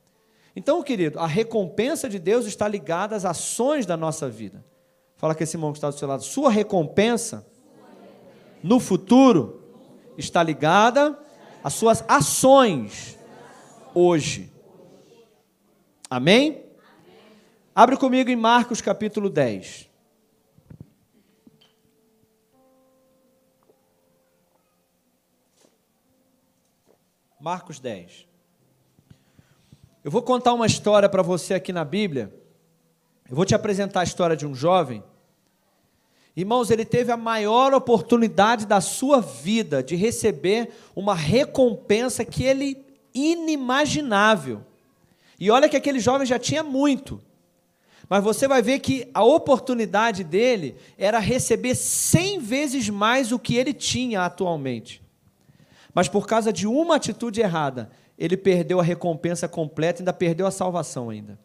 Então, 0.55 0.83
querido, 0.83 1.19
a 1.19 1.27
recompensa 1.27 2.09
de 2.09 2.19
Deus 2.19 2.47
está 2.47 2.69
ligada 2.69 3.17
às 3.17 3.25
ações 3.25 3.87
da 3.87 3.97
nossa 3.97 4.29
vida. 4.29 4.65
Fala 5.17 5.35
com 5.35 5.43
esse 5.43 5.57
irmão 5.57 5.73
que 5.73 5.79
está 5.79 5.89
do 5.89 5.99
seu 5.99 6.07
lado. 6.07 6.23
Sua 6.23 6.51
recompensa 6.51 7.47
no 8.63 8.79
futuro 8.79 9.63
está 10.19 10.43
ligada 10.43 11.19
às 11.65 11.73
suas 11.75 12.05
ações 12.07 13.19
hoje. 13.95 14.53
Amém? 16.11 16.67
Abre 17.75 17.97
comigo 17.97 18.29
em 18.29 18.37
Marcos 18.37 18.81
capítulo 18.81 19.31
10. 19.31 19.89
Marcos 27.41 27.81
10. 27.81 28.32
Eu 30.05 30.11
vou 30.11 30.23
contar 30.23 30.53
uma 30.53 30.67
história 30.67 31.09
para 31.09 31.23
você 31.23 31.55
aqui 31.55 31.73
na 31.73 31.85
Bíblia. 31.85 32.35
Eu 33.31 33.37
vou 33.37 33.45
te 33.45 33.55
apresentar 33.55 34.01
a 34.01 34.05
história 34.05 34.37
de 34.37 34.45
um 34.45 34.53
jovem. 34.55 35.03
Irmãos, 36.37 36.71
ele 36.71 36.85
teve 36.85 37.13
a 37.13 37.17
maior 37.17 37.73
oportunidade 37.73 38.67
da 38.67 38.81
sua 38.81 39.21
vida 39.21 39.81
de 39.81 39.95
receber 39.95 40.71
uma 40.97 41.15
recompensa 41.15 42.25
que 42.25 42.43
ele 42.43 42.85
inimaginável. 43.15 44.63
E 45.39 45.51
olha 45.51 45.69
que 45.69 45.77
aquele 45.77 46.01
jovem 46.01 46.27
já 46.27 46.39
tinha 46.39 46.65
muito. 46.65 47.21
Mas 48.09 48.25
você 48.25 48.49
vai 48.49 48.61
ver 48.61 48.81
que 48.81 49.09
a 49.15 49.23
oportunidade 49.23 50.25
dele 50.25 50.77
era 50.99 51.21
receber 51.21 51.77
cem 51.77 52.41
vezes 52.41 52.89
mais 52.89 53.31
o 53.31 53.39
que 53.39 53.57
ele 53.57 53.73
tinha 53.73 54.25
atualmente. 54.25 55.01
Mas 55.95 56.09
por 56.09 56.27
causa 56.27 56.53
de 56.53 56.67
uma 56.67 56.97
atitude 56.97 57.41
errada, 57.41 57.91
ele 58.23 58.37
perdeu 58.37 58.79
a 58.79 58.85
recompensa 58.85 59.49
completa, 59.49 60.01
ainda 60.01 60.13
perdeu 60.13 60.47
a 60.47 60.53
salvação 60.53 61.11
ainda. 61.11 61.37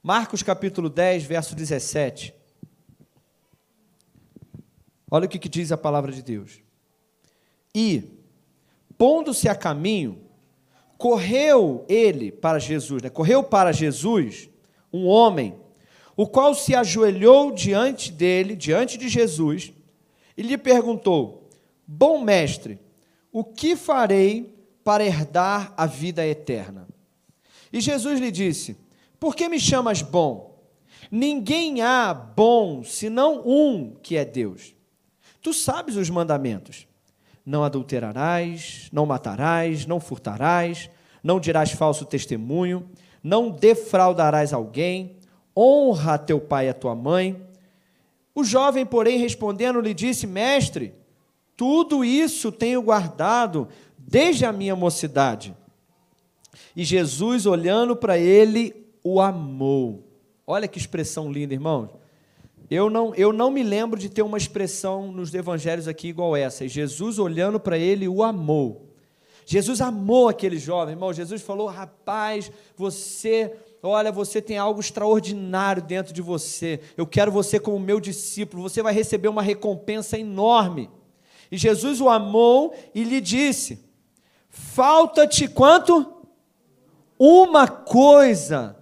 Marcos 0.00 0.40
capítulo 0.40 0.88
10, 0.88 1.24
verso 1.24 1.56
17. 1.56 2.32
Olha 5.10 5.26
o 5.26 5.28
que, 5.28 5.40
que 5.40 5.48
diz 5.48 5.72
a 5.72 5.76
palavra 5.76 6.12
de 6.12 6.22
Deus. 6.22 6.60
E, 7.74 8.04
pondo-se 8.96 9.48
a 9.48 9.56
caminho, 9.56 10.20
correu 10.96 11.84
ele 11.88 12.30
para 12.30 12.60
Jesus, 12.60 13.02
né? 13.02 13.10
correu 13.10 13.42
para 13.42 13.72
Jesus 13.72 14.48
um 14.92 15.08
homem, 15.08 15.52
o 16.16 16.28
qual 16.28 16.54
se 16.54 16.76
ajoelhou 16.76 17.50
diante 17.50 18.12
dele, 18.12 18.54
diante 18.54 18.96
de 18.96 19.08
Jesus, 19.08 19.72
e 20.36 20.42
lhe 20.42 20.56
perguntou: 20.56 21.50
Bom 21.84 22.22
mestre, 22.22 22.78
o 23.32 23.42
que 23.42 23.74
farei 23.74 24.55
para 24.86 25.04
herdar 25.04 25.74
a 25.76 25.84
vida 25.84 26.24
eterna? 26.24 26.86
E 27.72 27.80
Jesus 27.80 28.20
lhe 28.20 28.30
disse: 28.30 28.78
Por 29.18 29.34
que 29.34 29.48
me 29.48 29.58
chamas 29.58 30.00
bom? 30.00 30.64
Ninguém 31.10 31.82
há 31.82 32.14
bom 32.14 32.84
senão 32.84 33.42
um 33.44 33.96
que 34.02 34.16
é 34.16 34.24
Deus. 34.24 34.74
Tu 35.42 35.52
sabes 35.52 35.96
os 35.96 36.08
mandamentos: 36.08 36.86
Não 37.44 37.64
adulterarás, 37.64 38.88
não 38.92 39.04
matarás, 39.04 39.84
não 39.84 39.98
furtarás, 39.98 40.88
não 41.22 41.40
dirás 41.40 41.72
falso 41.72 42.04
testemunho 42.04 42.88
não 43.26 43.50
defraudarás 43.50 44.52
alguém, 44.52 45.16
honra 45.56 46.16
teu 46.16 46.40
pai 46.40 46.66
e 46.66 46.68
a 46.68 46.74
tua 46.74 46.94
mãe. 46.94 47.44
O 48.32 48.44
jovem, 48.44 48.86
porém, 48.86 49.18
respondendo, 49.18 49.80
lhe 49.80 49.92
disse: 49.92 50.28
Mestre, 50.28 50.94
tudo 51.56 52.04
isso 52.04 52.52
tenho 52.52 52.80
guardado 52.80 53.66
desde 54.06 54.44
a 54.44 54.52
minha 54.52 54.76
mocidade. 54.76 55.54
E 56.74 56.84
Jesus, 56.84 57.46
olhando 57.46 57.96
para 57.96 58.16
ele, 58.18 58.74
o 59.02 59.20
amou. 59.20 60.04
Olha 60.46 60.68
que 60.68 60.78
expressão 60.78 61.30
linda, 61.30 61.54
irmãos. 61.54 61.90
Eu 62.70 62.90
não, 62.90 63.14
eu 63.14 63.32
não 63.32 63.50
me 63.50 63.62
lembro 63.62 63.98
de 63.98 64.08
ter 64.08 64.22
uma 64.22 64.38
expressão 64.38 65.10
nos 65.12 65.32
evangelhos 65.34 65.88
aqui 65.88 66.08
igual 66.08 66.36
essa. 66.36 66.64
E 66.64 66.68
Jesus, 66.68 67.18
olhando 67.18 67.58
para 67.58 67.78
ele, 67.78 68.08
o 68.08 68.22
amou. 68.22 68.86
Jesus 69.44 69.80
amou 69.80 70.28
aquele 70.28 70.58
jovem, 70.58 70.94
irmão. 70.94 71.12
Jesus 71.12 71.40
falou: 71.42 71.68
rapaz, 71.68 72.50
você, 72.76 73.56
olha, 73.80 74.10
você 74.10 74.42
tem 74.42 74.58
algo 74.58 74.80
extraordinário 74.80 75.82
dentro 75.82 76.12
de 76.12 76.20
você. 76.20 76.80
Eu 76.96 77.06
quero 77.06 77.30
você 77.30 77.60
como 77.60 77.78
meu 77.78 78.00
discípulo. 78.00 78.64
Você 78.64 78.82
vai 78.82 78.92
receber 78.92 79.28
uma 79.28 79.42
recompensa 79.42 80.18
enorme. 80.18 80.90
E 81.50 81.56
Jesus 81.56 82.00
o 82.00 82.08
amou 82.08 82.74
e 82.92 83.04
lhe 83.04 83.20
disse: 83.20 83.85
Falta-te 84.56 85.46
quanto? 85.48 86.24
Uma 87.18 87.68
coisa. 87.68 88.76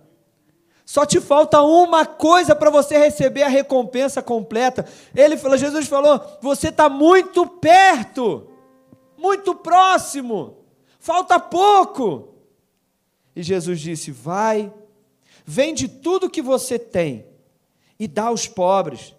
Só 0.85 1.04
te 1.04 1.21
falta 1.21 1.61
uma 1.62 2.07
coisa 2.07 2.54
para 2.54 2.71
você 2.71 2.97
receber 2.97 3.43
a 3.43 3.49
recompensa 3.49 4.23
completa. 4.23 4.87
Ele 5.14 5.37
falou, 5.37 5.59
Jesus 5.59 5.88
falou: 5.88 6.21
você 6.40 6.69
está 6.69 6.88
muito 6.88 7.47
perto, 7.47 8.49
muito 9.16 9.54
próximo, 9.57 10.59
falta 11.00 11.40
pouco. 11.40 12.35
E 13.35 13.43
Jesus 13.43 13.81
disse: 13.81 14.12
vai, 14.12 14.73
vende 15.45 15.88
tudo 15.88 16.31
que 16.31 16.43
você 16.43 16.78
tem 16.78 17.26
e 17.99 18.07
dá 18.07 18.25
aos 18.25 18.47
pobres, 18.47 19.14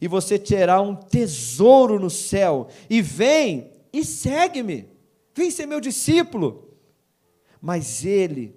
e 0.00 0.08
você 0.08 0.38
terá 0.38 0.80
um 0.80 0.96
tesouro 0.96 2.00
no 2.00 2.10
céu. 2.10 2.66
E 2.88 3.00
vem 3.00 3.70
e 3.92 4.04
segue-me, 4.04 4.88
vem 5.34 5.50
ser 5.50 5.66
meu 5.66 5.80
discípulo. 5.80 6.68
Mas 7.60 8.04
ele, 8.04 8.56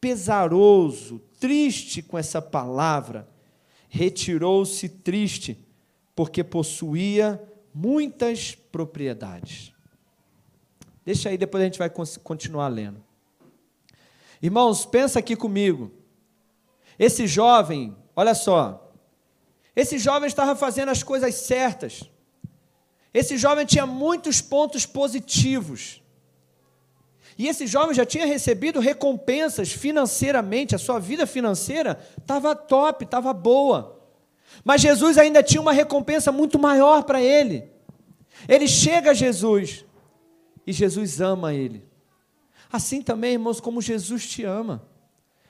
pesaroso, 0.00 1.20
triste 1.38 2.02
com 2.02 2.16
essa 2.16 2.40
palavra, 2.40 3.28
retirou-se 3.88 4.88
triste, 4.88 5.58
porque 6.14 6.42
possuía 6.42 7.42
muitas 7.74 8.54
propriedades. 8.54 9.72
Deixa 11.04 11.28
aí, 11.28 11.36
depois 11.36 11.62
a 11.62 11.64
gente 11.64 11.78
vai 11.78 11.90
continuar 12.22 12.68
lendo. 12.68 13.02
Irmãos, 14.40 14.86
pensa 14.86 15.18
aqui 15.18 15.36
comigo. 15.36 15.90
Esse 16.98 17.26
jovem, 17.26 17.96
olha 18.14 18.34
só, 18.34 18.92
esse 19.74 19.98
jovem 19.98 20.26
estava 20.26 20.54
fazendo 20.54 20.90
as 20.90 21.02
coisas 21.02 21.34
certas. 21.34 22.08
Esse 23.12 23.36
jovem 23.36 23.66
tinha 23.66 23.86
muitos 23.86 24.40
pontos 24.40 24.86
positivos. 24.86 26.00
E 27.36 27.48
esse 27.48 27.66
jovem 27.66 27.94
já 27.94 28.04
tinha 28.04 28.26
recebido 28.26 28.80
recompensas 28.80 29.72
financeiramente, 29.72 30.74
a 30.74 30.78
sua 30.78 30.98
vida 30.98 31.26
financeira 31.26 31.98
estava 32.18 32.54
top, 32.54 33.04
estava 33.04 33.32
boa. 33.32 33.98
Mas 34.64 34.80
Jesus 34.80 35.16
ainda 35.16 35.42
tinha 35.42 35.60
uma 35.60 35.72
recompensa 35.72 36.30
muito 36.30 36.58
maior 36.58 37.04
para 37.04 37.22
ele. 37.22 37.68
Ele 38.48 38.68
chega 38.68 39.10
a 39.10 39.14
Jesus 39.14 39.84
e 40.66 40.72
Jesus 40.72 41.20
ama 41.20 41.54
ele. 41.54 41.84
Assim 42.70 43.02
também, 43.02 43.32
irmãos, 43.32 43.60
como 43.60 43.80
Jesus 43.80 44.28
te 44.28 44.44
ama. 44.44 44.86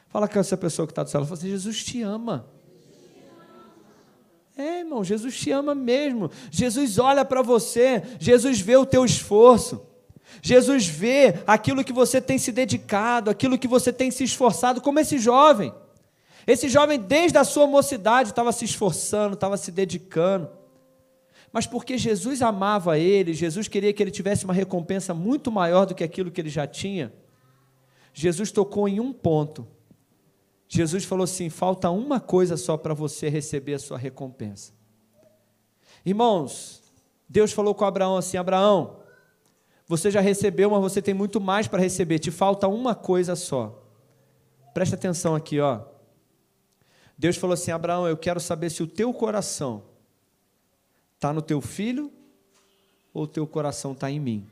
Fala 0.09 0.26
com 0.26 0.38
essa 0.38 0.57
pessoa 0.57 0.87
que 0.87 0.93
está 0.93 1.02
do 1.02 1.11
céu, 1.11 1.25
fala 1.25 1.35
assim, 1.35 1.49
Jesus 1.49 1.85
te 1.85 2.02
ama. 2.02 2.49
É, 4.61 4.81
irmão, 4.81 5.02
Jesus 5.02 5.37
te 5.38 5.50
ama 5.50 5.75
mesmo. 5.75 6.31
Jesus 6.50 6.99
olha 6.99 7.25
para 7.25 7.43
você, 7.43 8.02
Jesus 8.19 8.61
vê 8.61 8.76
o 8.76 8.85
teu 8.85 9.05
esforço. 9.05 9.87
Jesus 10.43 10.87
vê 10.87 11.35
aquilo 11.47 11.83
que 11.83 11.93
você 11.93 12.21
tem 12.21 12.38
se 12.38 12.52
dedicado, 12.52 13.31
aquilo 13.31 13.59
que 13.59 13.67
você 13.67 13.93
tem 13.93 14.11
se 14.11 14.25
esforçado, 14.25 14.81
como 14.81 15.00
esse 15.00 15.19
jovem. 15.19 15.73
Esse 16.47 16.69
jovem, 16.69 16.99
desde 16.99 17.38
a 17.38 17.45
sua 17.45 17.67
mocidade, 17.67 18.31
estava 18.31 18.52
se 18.52 18.64
esforçando, 18.64 19.35
estava 19.35 19.57
se 19.57 19.71
dedicando. 19.71 20.50
Mas 21.52 21.67
porque 21.67 21.99
Jesus 21.99 22.43
amava 22.43 22.99
ele, 22.99 23.35
Jesus 23.35 23.67
queria 23.67 23.93
que 23.93 24.02
ele 24.02 24.11
tivesse 24.11 24.45
uma 24.45 24.55
recompensa 24.55 25.12
muito 25.12 25.50
maior 25.50 25.85
do 25.85 25.95
que 25.95 26.05
aquilo 26.05 26.31
que 26.31 26.40
ele 26.40 26.50
já 26.50 26.67
tinha, 26.67 27.12
Jesus 28.12 28.52
tocou 28.52 28.88
em 28.88 29.00
um 29.00 29.12
ponto. 29.12 29.67
Jesus 30.73 31.05
falou 31.05 31.25
assim: 31.25 31.50
falta 31.50 31.91
uma 31.91 32.21
coisa 32.21 32.57
só 32.57 32.77
para 32.77 32.95
você 32.95 33.29
receber 33.29 33.75
a 33.75 33.79
sua 33.81 33.99
recompensa. 33.99 34.73
Irmãos, 36.07 36.81
Deus 37.29 37.53
falou 37.53 37.75
com 37.75 37.85
Abraão 37.85 38.17
assim: 38.17 38.37
Abraão, 38.37 39.00
você 39.89 40.12
já 40.12 40.21
recebeu, 40.21 40.71
mas 40.71 40.81
você 40.81 41.03
tem 41.03 41.12
muito 41.12 41.41
mais 41.41 41.67
para 41.67 41.83
receber. 41.83 42.21
Te 42.21 42.31
falta 42.31 42.69
uma 42.69 42.95
coisa 42.95 43.35
só. 43.35 43.85
Presta 44.73 44.95
atenção 44.95 45.35
aqui, 45.35 45.59
ó. 45.59 45.81
Deus 47.19 47.37
falou 47.37 47.55
assim: 47.55 47.73
Abraão, 47.73 48.07
eu 48.07 48.17
quero 48.17 48.39
saber 48.39 48.71
se 48.71 48.81
o 48.81 48.87
teu 48.87 49.12
coração 49.12 49.83
está 51.17 51.33
no 51.33 51.43
teu 51.43 51.61
filho 51.61 52.12
ou 53.12 53.25
o 53.25 53.29
teu 53.29 53.45
coração 53.45 53.91
está 53.91 54.09
em 54.09 54.21
mim. 54.21 54.47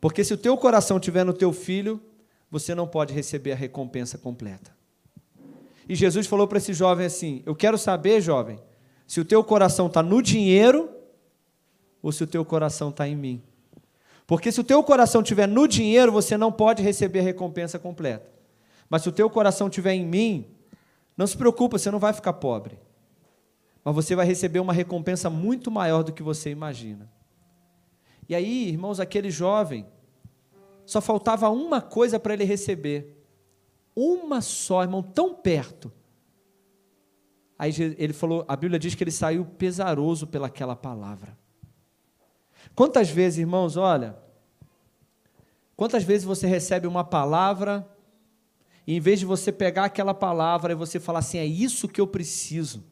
Porque 0.00 0.24
se 0.24 0.34
o 0.34 0.38
teu 0.38 0.58
coração 0.58 0.96
estiver 0.96 1.24
no 1.24 1.32
teu 1.32 1.52
filho, 1.52 2.02
você 2.50 2.74
não 2.74 2.88
pode 2.88 3.14
receber 3.14 3.52
a 3.52 3.56
recompensa 3.56 4.18
completa. 4.18 4.75
E 5.88 5.94
Jesus 5.94 6.26
falou 6.26 6.48
para 6.48 6.58
esse 6.58 6.72
jovem 6.72 7.06
assim: 7.06 7.42
Eu 7.46 7.54
quero 7.54 7.78
saber, 7.78 8.20
jovem, 8.20 8.58
se 9.06 9.20
o 9.20 9.24
teu 9.24 9.42
coração 9.44 9.86
está 9.86 10.02
no 10.02 10.20
dinheiro 10.20 10.90
ou 12.02 12.12
se 12.12 12.24
o 12.24 12.26
teu 12.26 12.44
coração 12.44 12.90
está 12.90 13.06
em 13.08 13.16
mim. 13.16 13.42
Porque 14.26 14.50
se 14.50 14.60
o 14.60 14.64
teu 14.64 14.82
coração 14.82 15.20
estiver 15.20 15.46
no 15.46 15.68
dinheiro, 15.68 16.10
você 16.10 16.36
não 16.36 16.50
pode 16.50 16.82
receber 16.82 17.20
a 17.20 17.22
recompensa 17.22 17.78
completa. 17.78 18.28
Mas 18.90 19.02
se 19.02 19.08
o 19.08 19.12
teu 19.12 19.30
coração 19.30 19.68
estiver 19.68 19.92
em 19.92 20.04
mim, 20.04 20.46
não 21.16 21.26
se 21.26 21.36
preocupa, 21.36 21.78
você 21.78 21.90
não 21.90 21.98
vai 21.98 22.12
ficar 22.12 22.32
pobre. 22.32 22.78
Mas 23.84 23.94
você 23.94 24.16
vai 24.16 24.26
receber 24.26 24.58
uma 24.58 24.72
recompensa 24.72 25.30
muito 25.30 25.70
maior 25.70 26.02
do 26.02 26.12
que 26.12 26.22
você 26.22 26.50
imagina. 26.50 27.08
E 28.28 28.34
aí, 28.34 28.68
irmãos, 28.68 28.98
aquele 28.98 29.30
jovem, 29.30 29.86
só 30.84 31.00
faltava 31.00 31.48
uma 31.48 31.80
coisa 31.80 32.18
para 32.18 32.34
ele 32.34 32.44
receber. 32.44 33.25
Uma 33.96 34.42
só, 34.42 34.82
irmão, 34.82 35.02
tão 35.02 35.34
perto. 35.34 35.90
Aí 37.58 37.72
ele 37.96 38.12
falou, 38.12 38.44
a 38.46 38.54
Bíblia 38.54 38.78
diz 38.78 38.94
que 38.94 39.02
ele 39.02 39.10
saiu 39.10 39.46
pesaroso 39.46 40.26
pelaquela 40.26 40.76
palavra. 40.76 41.36
Quantas 42.74 43.08
vezes, 43.08 43.38
irmãos, 43.38 43.78
olha, 43.78 44.14
quantas 45.74 46.04
vezes 46.04 46.24
você 46.24 46.46
recebe 46.46 46.86
uma 46.86 47.02
palavra 47.02 47.88
e 48.86 48.94
em 48.94 49.00
vez 49.00 49.18
de 49.18 49.24
você 49.24 49.50
pegar 49.50 49.86
aquela 49.86 50.12
palavra 50.12 50.72
e 50.72 50.76
você 50.76 51.00
falar 51.00 51.20
assim, 51.20 51.38
é 51.38 51.46
isso 51.46 51.88
que 51.88 52.00
eu 52.00 52.06
preciso. 52.06 52.84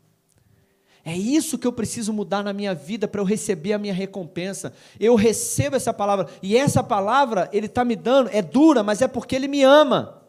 É 1.04 1.14
isso 1.14 1.58
que 1.58 1.66
eu 1.66 1.72
preciso 1.72 2.14
mudar 2.14 2.42
na 2.42 2.54
minha 2.54 2.74
vida 2.74 3.06
para 3.06 3.20
eu 3.20 3.26
receber 3.26 3.74
a 3.74 3.78
minha 3.78 3.92
recompensa. 3.92 4.72
Eu 4.98 5.14
recebo 5.14 5.76
essa 5.76 5.92
palavra 5.92 6.28
e 6.42 6.56
essa 6.56 6.82
palavra 6.82 7.50
ele 7.52 7.66
está 7.66 7.84
me 7.84 7.94
dando 7.94 8.30
é 8.32 8.40
dura, 8.40 8.82
mas 8.82 9.02
é 9.02 9.06
porque 9.06 9.36
ele 9.36 9.46
me 9.46 9.62
ama. 9.62 10.23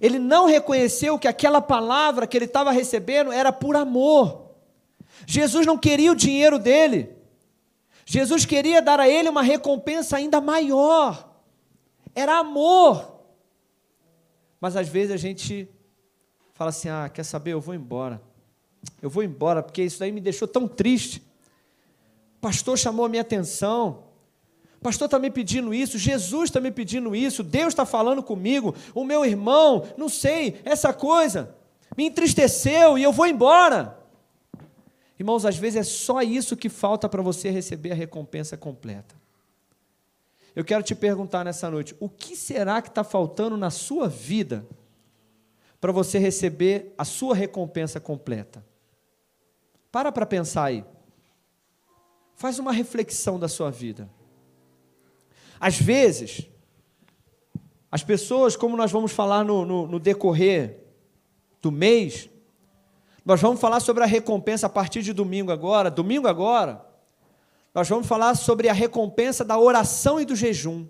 Ele 0.00 0.18
não 0.18 0.46
reconheceu 0.46 1.18
que 1.18 1.28
aquela 1.28 1.60
palavra 1.60 2.26
que 2.26 2.36
ele 2.36 2.46
estava 2.46 2.70
recebendo 2.70 3.30
era 3.30 3.52
por 3.52 3.76
amor. 3.76 4.50
Jesus 5.26 5.66
não 5.66 5.76
queria 5.76 6.10
o 6.10 6.16
dinheiro 6.16 6.58
dele. 6.58 7.14
Jesus 8.06 8.44
queria 8.44 8.80
dar 8.80 8.98
a 8.98 9.08
ele 9.08 9.28
uma 9.28 9.42
recompensa 9.42 10.16
ainda 10.16 10.40
maior. 10.40 11.30
Era 12.14 12.38
amor. 12.38 13.20
Mas 14.60 14.74
às 14.74 14.88
vezes 14.88 15.12
a 15.12 15.16
gente 15.16 15.68
fala 16.54 16.70
assim: 16.70 16.88
ah, 16.88 17.08
quer 17.08 17.22
saber? 17.22 17.52
Eu 17.52 17.60
vou 17.60 17.74
embora. 17.74 18.20
Eu 19.02 19.10
vou 19.10 19.22
embora 19.22 19.62
porque 19.62 19.82
isso 19.82 20.00
daí 20.00 20.10
me 20.10 20.20
deixou 20.20 20.48
tão 20.48 20.66
triste. 20.66 21.22
O 22.38 22.40
pastor 22.40 22.78
chamou 22.78 23.04
a 23.04 23.08
minha 23.08 23.22
atenção. 23.22 24.09
Pastor 24.82 25.06
está 25.06 25.18
me 25.18 25.30
pedindo 25.30 25.74
isso, 25.74 25.98
Jesus 25.98 26.44
está 26.44 26.60
me 26.60 26.70
pedindo 26.70 27.14
isso, 27.14 27.42
Deus 27.42 27.68
está 27.68 27.84
falando 27.84 28.22
comigo, 28.22 28.74
o 28.94 29.04
meu 29.04 29.24
irmão, 29.24 29.86
não 29.96 30.08
sei, 30.08 30.60
essa 30.64 30.92
coisa 30.92 31.54
me 31.96 32.06
entristeceu 32.06 32.96
e 32.96 33.02
eu 33.02 33.12
vou 33.12 33.26
embora. 33.26 33.98
Irmãos, 35.18 35.44
às 35.44 35.56
vezes 35.56 35.80
é 35.80 35.82
só 35.82 36.22
isso 36.22 36.56
que 36.56 36.70
falta 36.70 37.08
para 37.08 37.20
você 37.20 37.50
receber 37.50 37.92
a 37.92 37.94
recompensa 37.94 38.56
completa. 38.56 39.14
Eu 40.56 40.64
quero 40.64 40.82
te 40.82 40.94
perguntar 40.94 41.44
nessa 41.44 41.70
noite: 41.70 41.94
o 42.00 42.08
que 42.08 42.34
será 42.34 42.80
que 42.80 42.88
está 42.88 43.04
faltando 43.04 43.56
na 43.56 43.70
sua 43.70 44.08
vida 44.08 44.66
para 45.78 45.92
você 45.92 46.18
receber 46.18 46.94
a 46.96 47.04
sua 47.04 47.34
recompensa 47.34 48.00
completa? 48.00 48.64
Para 49.92 50.10
para 50.10 50.24
pensar 50.24 50.64
aí. 50.64 50.84
Faz 52.34 52.58
uma 52.58 52.72
reflexão 52.72 53.38
da 53.38 53.48
sua 53.48 53.70
vida. 53.70 54.08
Às 55.60 55.78
vezes, 55.78 56.48
as 57.92 58.02
pessoas, 58.02 58.56
como 58.56 58.76
nós 58.76 58.90
vamos 58.90 59.12
falar 59.12 59.44
no, 59.44 59.66
no, 59.66 59.86
no 59.86 60.00
decorrer 60.00 60.78
do 61.60 61.70
mês, 61.70 62.30
nós 63.24 63.40
vamos 63.40 63.60
falar 63.60 63.80
sobre 63.80 64.02
a 64.02 64.06
recompensa 64.06 64.66
a 64.66 64.70
partir 64.70 65.02
de 65.02 65.12
domingo 65.12 65.52
agora, 65.52 65.90
domingo 65.90 66.26
agora. 66.26 66.84
Nós 67.74 67.88
vamos 67.88 68.06
falar 68.06 68.34
sobre 68.34 68.68
a 68.68 68.72
recompensa 68.72 69.44
da 69.44 69.58
oração 69.58 70.20
e 70.20 70.24
do 70.24 70.34
jejum. 70.34 70.86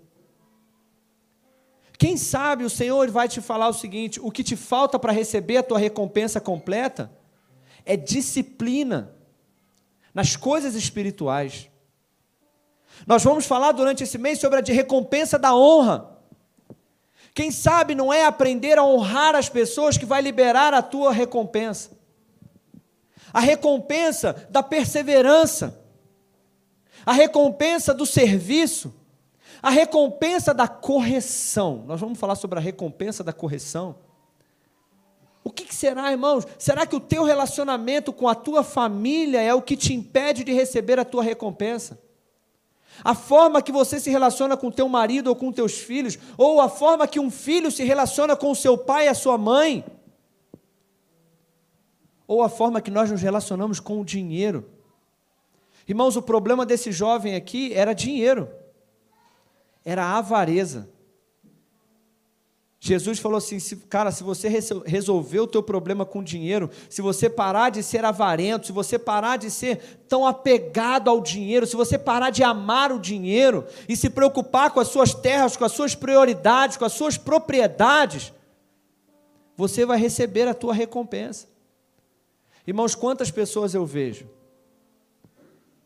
Quem 1.97 2.17
sabe 2.17 2.63
o 2.63 2.69
Senhor 2.69 3.11
vai 3.11 3.27
te 3.27 3.41
falar 3.41 3.67
o 3.67 3.73
seguinte: 3.73 4.19
o 4.19 4.31
que 4.31 4.43
te 4.43 4.55
falta 4.55 4.97
para 4.97 5.11
receber 5.11 5.57
a 5.57 5.63
tua 5.63 5.77
recompensa 5.77 6.39
completa 6.39 7.11
é 7.85 7.97
disciplina 7.97 9.13
nas 10.13 10.35
coisas 10.35 10.75
espirituais. 10.75 11.70
Nós 13.05 13.23
vamos 13.23 13.45
falar 13.45 13.71
durante 13.71 14.03
esse 14.03 14.17
mês 14.17 14.39
sobre 14.39 14.59
a 14.59 14.73
recompensa 14.73 15.37
da 15.39 15.55
honra. 15.55 16.09
Quem 17.33 17.51
sabe 17.51 17.95
não 17.95 18.11
é 18.11 18.25
aprender 18.25 18.77
a 18.77 18.83
honrar 18.83 19.35
as 19.35 19.49
pessoas 19.49 19.97
que 19.97 20.05
vai 20.05 20.21
liberar 20.21 20.73
a 20.73 20.81
tua 20.81 21.11
recompensa 21.11 22.01
a 23.33 23.39
recompensa 23.39 24.47
da 24.49 24.61
perseverança, 24.61 25.79
a 27.05 27.13
recompensa 27.13 27.93
do 27.93 28.05
serviço, 28.05 28.93
A 29.63 29.69
recompensa 29.69 30.55
da 30.55 30.67
correção. 30.67 31.83
Nós 31.85 31.99
vamos 31.99 32.17
falar 32.17 32.33
sobre 32.33 32.57
a 32.57 32.61
recompensa 32.61 33.23
da 33.23 33.31
correção. 33.31 33.95
O 35.43 35.51
que, 35.51 35.65
que, 35.65 35.75
será, 35.75 36.09
irmãos? 36.09 36.47
Será 36.57 36.83
que 36.83 36.95
o 36.95 36.99
teu 36.99 37.23
relacionamento 37.23 38.11
com 38.11 38.27
a 38.27 38.33
tua 38.33 38.63
família 38.63 39.39
é 39.39 39.53
o 39.53 39.61
que 39.61 39.77
te 39.77 39.93
impede 39.93 40.43
de 40.43 40.51
receber 40.51 40.97
a 40.97 41.05
tua 41.05 41.21
recompensa? 41.21 41.99
A 43.03 43.15
forma 43.15 43.61
que 43.61 43.71
você 43.71 43.99
se 43.99 44.09
relaciona 44.09 44.55
com 44.55 44.69
teu 44.69 44.87
marido 44.87 45.27
ou 45.27 45.35
com 45.35 45.51
teus 45.51 45.79
filhos, 45.79 46.19
ou 46.37 46.61
a 46.61 46.69
forma 46.69 47.07
que 47.07 47.19
um 47.19 47.31
filho 47.31 47.71
se 47.71 47.83
relaciona 47.83 48.35
com 48.35 48.53
seu 48.53 48.77
pai 48.77 49.05
e 49.05 49.09
a 49.09 49.13
sua 49.13 49.37
mãe, 49.37 49.83
ou 52.27 52.43
a 52.43 52.49
forma 52.49 52.81
que 52.81 52.91
nós 52.91 53.09
nos 53.09 53.21
relacionamos 53.21 53.79
com 53.79 53.99
o 53.99 54.05
dinheiro. 54.05 54.69
Irmãos, 55.87 56.15
o 56.15 56.21
problema 56.21 56.65
desse 56.65 56.91
jovem 56.91 57.35
aqui 57.35 57.73
era 57.73 57.93
dinheiro, 57.93 58.49
era 59.83 60.17
avareza. 60.17 60.87
Jesus 62.83 63.19
falou 63.19 63.37
assim: 63.37 63.59
cara, 63.87 64.11
se 64.11 64.23
você 64.23 64.49
resolver 64.87 65.39
o 65.39 65.45
teu 65.45 65.61
problema 65.61 66.03
com 66.03 66.23
dinheiro, 66.23 66.67
se 66.89 66.99
você 66.99 67.29
parar 67.29 67.69
de 67.69 67.83
ser 67.83 68.03
avarento, 68.03 68.65
se 68.65 68.71
você 68.71 68.97
parar 68.97 69.37
de 69.37 69.51
ser 69.51 70.01
tão 70.09 70.25
apegado 70.25 71.07
ao 71.07 71.21
dinheiro, 71.21 71.67
se 71.67 71.75
você 71.75 71.95
parar 71.95 72.31
de 72.31 72.41
amar 72.43 72.91
o 72.91 72.99
dinheiro 72.99 73.67
e 73.87 73.95
se 73.95 74.09
preocupar 74.09 74.71
com 74.71 74.79
as 74.79 74.87
suas 74.87 75.13
terras, 75.13 75.55
com 75.55 75.63
as 75.63 75.73
suas 75.73 75.93
prioridades, 75.93 76.75
com 76.75 76.83
as 76.83 76.93
suas 76.93 77.19
propriedades, 77.19 78.33
você 79.55 79.85
vai 79.85 79.99
receber 79.99 80.47
a 80.47 80.53
tua 80.55 80.73
recompensa. 80.73 81.47
Irmãos, 82.65 82.95
quantas 82.95 83.29
pessoas 83.29 83.75
eu 83.75 83.85
vejo? 83.85 84.27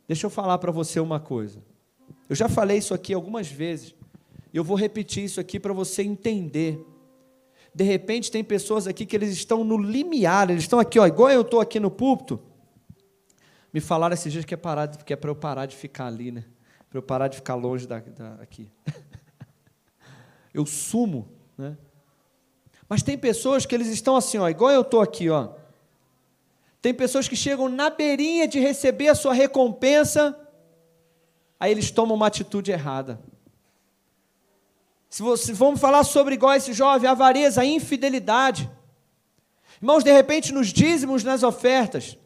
Deixa 0.08 0.27
eu 0.27 0.29
falar 0.29 0.60
para 0.60 0.71
você 0.71 1.01
uma 1.01 1.19
coisa. 1.19 1.62
Eu 2.29 2.38
já 2.38 2.47
falei 2.47 2.77
isso 2.77 2.93
aqui 2.93 3.13
algumas 3.13 3.49
vezes. 3.49 3.94
Eu 4.55 4.63
vou 4.63 4.77
repetir 4.77 5.25
isso 5.25 5.41
aqui 5.41 5.59
para 5.59 5.73
você 5.73 6.01
entender. 6.01 6.79
De 7.73 7.83
repente 7.83 8.31
tem 8.31 8.41
pessoas 8.41 8.87
aqui 8.87 9.05
que 9.05 9.13
eles 9.13 9.31
estão 9.31 9.65
no 9.65 9.77
limiar, 9.77 10.49
eles 10.49 10.63
estão 10.63 10.79
aqui, 10.79 10.97
ó, 10.97 11.05
igual 11.05 11.29
eu 11.29 11.41
estou 11.41 11.59
aqui 11.59 11.77
no 11.77 11.91
púlpito. 11.91 12.39
Me 13.73 13.81
falaram 13.81 14.13
esses 14.13 14.31
dias 14.31 14.45
que 14.45 14.53
é, 14.53 14.57
parar, 14.57 14.87
que 14.87 15.11
é 15.11 15.15
para 15.17 15.29
eu 15.29 15.35
parar 15.35 15.65
de 15.65 15.75
ficar 15.75 16.07
ali, 16.07 16.31
né? 16.31 16.45
Para 16.89 16.99
eu 16.99 17.03
parar 17.03 17.27
de 17.27 17.35
ficar 17.35 17.55
longe 17.55 17.85
da, 17.85 17.99
da, 17.99 18.35
aqui. 18.35 18.71
eu 20.53 20.65
sumo, 20.65 21.27
né? 21.57 21.75
Mas 22.87 23.03
tem 23.03 23.17
pessoas 23.17 23.65
que 23.65 23.75
eles 23.75 23.87
estão 23.87 24.15
assim, 24.15 24.37
ó, 24.37 24.47
igual 24.47 24.71
eu 24.71 24.83
estou 24.83 25.01
aqui, 25.01 25.29
ó. 25.29 25.49
Tem 26.81 26.93
pessoas 26.93 27.27
que 27.27 27.35
chegam 27.35 27.67
na 27.67 27.89
beirinha 27.89 28.47
de 28.47 28.61
receber 28.61 29.09
a 29.09 29.15
sua 29.15 29.33
recompensa, 29.33 30.33
aí 31.59 31.73
eles 31.73 31.91
tomam 31.91 32.15
uma 32.15 32.27
atitude 32.27 32.71
errada. 32.71 33.19
Se 35.15 35.23
você, 35.23 35.54
vamos 35.54 35.80
falar 35.80 36.04
sobre 36.04 36.36
igual 36.36 36.56
esse 36.56 36.73
jovem, 36.73 37.10
avareza, 37.10 37.63
infidelidade. 37.63 38.69
Irmãos, 39.82 40.04
de 40.04 40.12
repente 40.12 40.51
nos 40.51 40.73
dízimos, 40.73 41.23
nas 41.23 41.41
ofertas, 41.41 42.17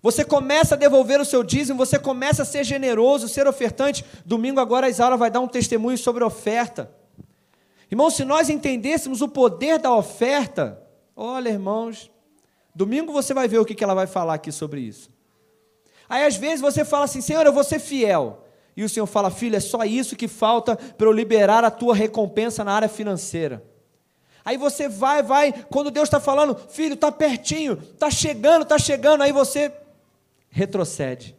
você 0.00 0.24
começa 0.24 0.76
a 0.76 0.78
devolver 0.78 1.20
o 1.20 1.24
seu 1.24 1.42
dízimo, 1.42 1.76
você 1.76 1.98
começa 1.98 2.42
a 2.42 2.44
ser 2.44 2.62
generoso, 2.62 3.28
ser 3.28 3.48
ofertante. 3.48 4.04
Domingo 4.24 4.60
agora 4.60 4.86
a 4.86 4.88
Isaura 4.88 5.16
vai 5.16 5.32
dar 5.32 5.40
um 5.40 5.48
testemunho 5.48 5.98
sobre 5.98 6.22
oferta. 6.22 6.94
Irmãos, 7.90 8.14
se 8.14 8.24
nós 8.24 8.48
entendêssemos 8.48 9.20
o 9.20 9.26
poder 9.26 9.80
da 9.80 9.92
oferta, 9.92 10.80
olha, 11.16 11.48
irmãos, 11.48 12.08
domingo 12.72 13.12
você 13.12 13.34
vai 13.34 13.48
ver 13.48 13.58
o 13.58 13.64
que 13.64 13.82
ela 13.82 13.94
vai 13.94 14.06
falar 14.06 14.34
aqui 14.34 14.52
sobre 14.52 14.80
isso. 14.80 15.10
Aí 16.08 16.24
às 16.24 16.36
vezes 16.36 16.60
você 16.60 16.84
fala 16.84 17.06
assim, 17.06 17.20
Senhor, 17.20 17.44
eu 17.44 17.52
vou 17.52 17.64
ser 17.64 17.80
fiel. 17.80 18.44
E 18.76 18.84
o 18.84 18.88
Senhor 18.88 19.06
fala: 19.06 19.30
Filho, 19.30 19.56
é 19.56 19.60
só 19.60 19.84
isso 19.84 20.16
que 20.16 20.28
falta 20.28 20.76
para 20.76 21.06
eu 21.06 21.12
liberar 21.12 21.64
a 21.64 21.70
tua 21.70 21.94
recompensa 21.94 22.64
na 22.64 22.72
área 22.72 22.88
financeira. 22.88 23.62
Aí 24.44 24.56
você 24.56 24.88
vai, 24.88 25.22
vai, 25.22 25.52
quando 25.52 25.90
Deus 25.90 26.08
está 26.08 26.18
falando, 26.18 26.56
filho, 26.70 26.94
está 26.94 27.12
pertinho, 27.12 27.74
está 27.74 28.10
chegando, 28.10 28.62
está 28.62 28.78
chegando, 28.78 29.22
aí 29.22 29.32
você 29.32 29.72
retrocede. 30.48 31.36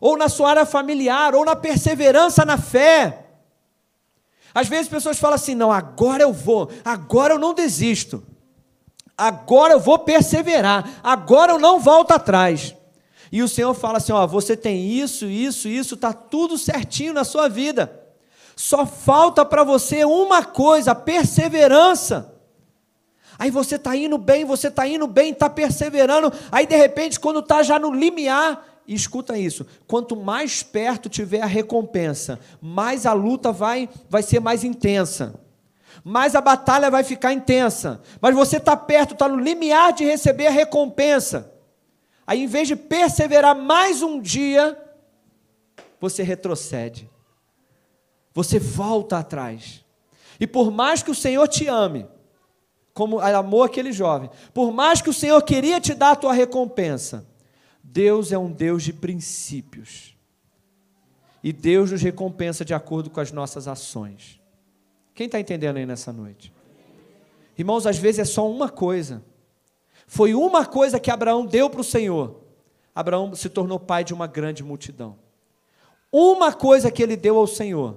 Ou 0.00 0.16
na 0.16 0.28
sua 0.28 0.50
área 0.50 0.66
familiar, 0.66 1.34
ou 1.34 1.44
na 1.44 1.56
perseverança 1.56 2.44
na 2.44 2.58
fé. 2.58 3.26
Às 4.54 4.68
vezes 4.68 4.86
as 4.86 4.90
pessoas 4.90 5.18
falam 5.18 5.36
assim: 5.36 5.54
não, 5.54 5.72
agora 5.72 6.22
eu 6.22 6.32
vou, 6.32 6.70
agora 6.84 7.34
eu 7.34 7.38
não 7.38 7.54
desisto, 7.54 8.22
agora 9.16 9.74
eu 9.74 9.80
vou 9.80 9.98
perseverar, 10.00 11.00
agora 11.02 11.52
eu 11.52 11.58
não 11.58 11.80
volto 11.80 12.10
atrás. 12.10 12.74
E 13.32 13.42
o 13.42 13.48
Senhor 13.48 13.72
fala 13.72 13.96
assim: 13.96 14.12
ó, 14.12 14.26
você 14.26 14.54
tem 14.54 14.86
isso, 14.86 15.24
isso, 15.24 15.66
isso, 15.66 15.94
está 15.94 16.12
tudo 16.12 16.58
certinho 16.58 17.14
na 17.14 17.24
sua 17.24 17.48
vida. 17.48 18.00
Só 18.54 18.84
falta 18.84 19.42
para 19.42 19.64
você 19.64 20.04
uma 20.04 20.44
coisa: 20.44 20.94
perseverança. 20.94 22.30
Aí 23.38 23.50
você 23.50 23.76
está 23.76 23.96
indo 23.96 24.18
bem, 24.18 24.44
você 24.44 24.68
está 24.68 24.86
indo 24.86 25.06
bem, 25.06 25.32
está 25.32 25.48
perseverando. 25.48 26.30
Aí 26.52 26.66
de 26.66 26.76
repente, 26.76 27.18
quando 27.18 27.40
está 27.40 27.62
já 27.62 27.78
no 27.78 27.90
limiar, 27.90 28.62
escuta 28.86 29.38
isso: 29.38 29.66
quanto 29.86 30.14
mais 30.14 30.62
perto 30.62 31.08
tiver 31.08 31.40
a 31.40 31.46
recompensa, 31.46 32.38
mais 32.60 33.06
a 33.06 33.14
luta 33.14 33.50
vai, 33.50 33.88
vai 34.10 34.22
ser 34.22 34.40
mais 34.40 34.62
intensa, 34.62 35.40
mais 36.04 36.34
a 36.34 36.40
batalha 36.42 36.90
vai 36.90 37.02
ficar 37.02 37.32
intensa. 37.32 38.02
Mas 38.20 38.34
você 38.34 38.58
está 38.58 38.76
perto, 38.76 39.14
está 39.14 39.26
no 39.26 39.40
limiar 39.40 39.94
de 39.94 40.04
receber 40.04 40.48
a 40.48 40.50
recompensa. 40.50 41.51
Aí, 42.26 42.44
em 42.44 42.46
vez 42.46 42.68
de 42.68 42.76
perseverar 42.76 43.56
mais 43.56 44.02
um 44.02 44.20
dia, 44.20 44.78
você 46.00 46.22
retrocede. 46.22 47.10
Você 48.32 48.58
volta 48.58 49.18
atrás. 49.18 49.84
E 50.40 50.46
por 50.46 50.70
mais 50.70 51.02
que 51.02 51.10
o 51.10 51.14
Senhor 51.14 51.46
te 51.48 51.68
ame, 51.68 52.06
como 52.94 53.20
amou 53.20 53.62
aquele 53.62 53.92
jovem, 53.92 54.30
por 54.52 54.72
mais 54.72 55.00
que 55.00 55.10
o 55.10 55.12
Senhor 55.14 55.40
queria 55.42 55.80
te 55.80 55.94
dar 55.94 56.12
a 56.12 56.16
tua 56.16 56.32
recompensa, 56.32 57.26
Deus 57.82 58.32
é 58.32 58.38
um 58.38 58.50
Deus 58.50 58.82
de 58.82 58.92
princípios. 58.92 60.16
E 61.42 61.52
Deus 61.52 61.90
nos 61.90 62.02
recompensa 62.02 62.64
de 62.64 62.72
acordo 62.72 63.10
com 63.10 63.20
as 63.20 63.32
nossas 63.32 63.66
ações. 63.66 64.40
Quem 65.14 65.26
está 65.26 65.40
entendendo 65.40 65.76
aí 65.76 65.86
nessa 65.86 66.12
noite? 66.12 66.52
Irmãos, 67.58 67.86
às 67.86 67.98
vezes 67.98 68.20
é 68.20 68.24
só 68.24 68.48
uma 68.48 68.68
coisa 68.68 69.22
foi 70.12 70.34
uma 70.34 70.66
coisa 70.66 71.00
que 71.00 71.10
Abraão 71.10 71.46
deu 71.46 71.70
para 71.70 71.80
o 71.80 71.84
Senhor. 71.84 72.42
Abraão 72.94 73.34
se 73.34 73.48
tornou 73.48 73.80
pai 73.80 74.04
de 74.04 74.12
uma 74.12 74.26
grande 74.26 74.62
multidão. 74.62 75.16
Uma 76.12 76.52
coisa 76.52 76.90
que 76.90 77.02
ele 77.02 77.16
deu 77.16 77.38
ao 77.38 77.46
Senhor. 77.46 77.96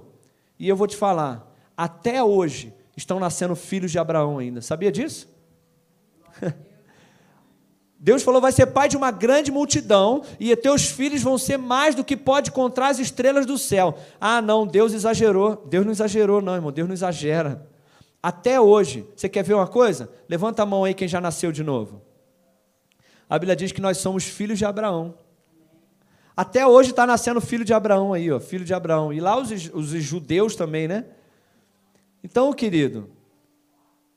E 0.58 0.66
eu 0.66 0.74
vou 0.74 0.86
te 0.86 0.96
falar, 0.96 1.46
até 1.76 2.24
hoje 2.24 2.72
estão 2.96 3.20
nascendo 3.20 3.54
filhos 3.54 3.92
de 3.92 3.98
Abraão 3.98 4.38
ainda. 4.38 4.62
Sabia 4.62 4.90
disso? 4.90 5.28
Deus 8.00 8.22
falou: 8.22 8.40
vai 8.40 8.52
ser 8.52 8.68
pai 8.68 8.88
de 8.88 8.96
uma 8.96 9.10
grande 9.10 9.52
multidão, 9.52 10.22
e 10.40 10.56
teus 10.56 10.86
filhos 10.86 11.22
vão 11.22 11.36
ser 11.36 11.58
mais 11.58 11.94
do 11.94 12.02
que 12.02 12.16
pode 12.16 12.50
contar 12.50 12.88
as 12.88 12.98
estrelas 12.98 13.44
do 13.44 13.58
céu. 13.58 13.94
Ah, 14.18 14.40
não, 14.40 14.66
Deus 14.66 14.94
exagerou. 14.94 15.62
Deus 15.66 15.84
não 15.84 15.92
exagerou, 15.92 16.40
não, 16.40 16.54
irmão. 16.54 16.72
Deus 16.72 16.88
não 16.88 16.94
exagera. 16.94 17.75
Até 18.26 18.60
hoje, 18.60 19.06
você 19.14 19.28
quer 19.28 19.44
ver 19.44 19.54
uma 19.54 19.68
coisa? 19.68 20.10
Levanta 20.28 20.60
a 20.60 20.66
mão 20.66 20.82
aí 20.82 20.92
quem 20.92 21.06
já 21.06 21.20
nasceu 21.20 21.52
de 21.52 21.62
novo. 21.62 22.02
A 23.30 23.38
Bíblia 23.38 23.54
diz 23.54 23.70
que 23.70 23.80
nós 23.80 23.98
somos 23.98 24.24
filhos 24.24 24.58
de 24.58 24.64
Abraão. 24.64 25.14
Até 26.36 26.66
hoje 26.66 26.90
está 26.90 27.06
nascendo 27.06 27.40
filho 27.40 27.64
de 27.64 27.72
Abraão 27.72 28.12
aí, 28.12 28.32
ó, 28.32 28.40
filho 28.40 28.64
de 28.64 28.74
Abraão. 28.74 29.12
E 29.12 29.20
lá 29.20 29.38
os, 29.38 29.70
os 29.72 29.90
judeus 29.90 30.56
também, 30.56 30.88
né? 30.88 31.04
Então, 32.20 32.52
querido, 32.52 33.08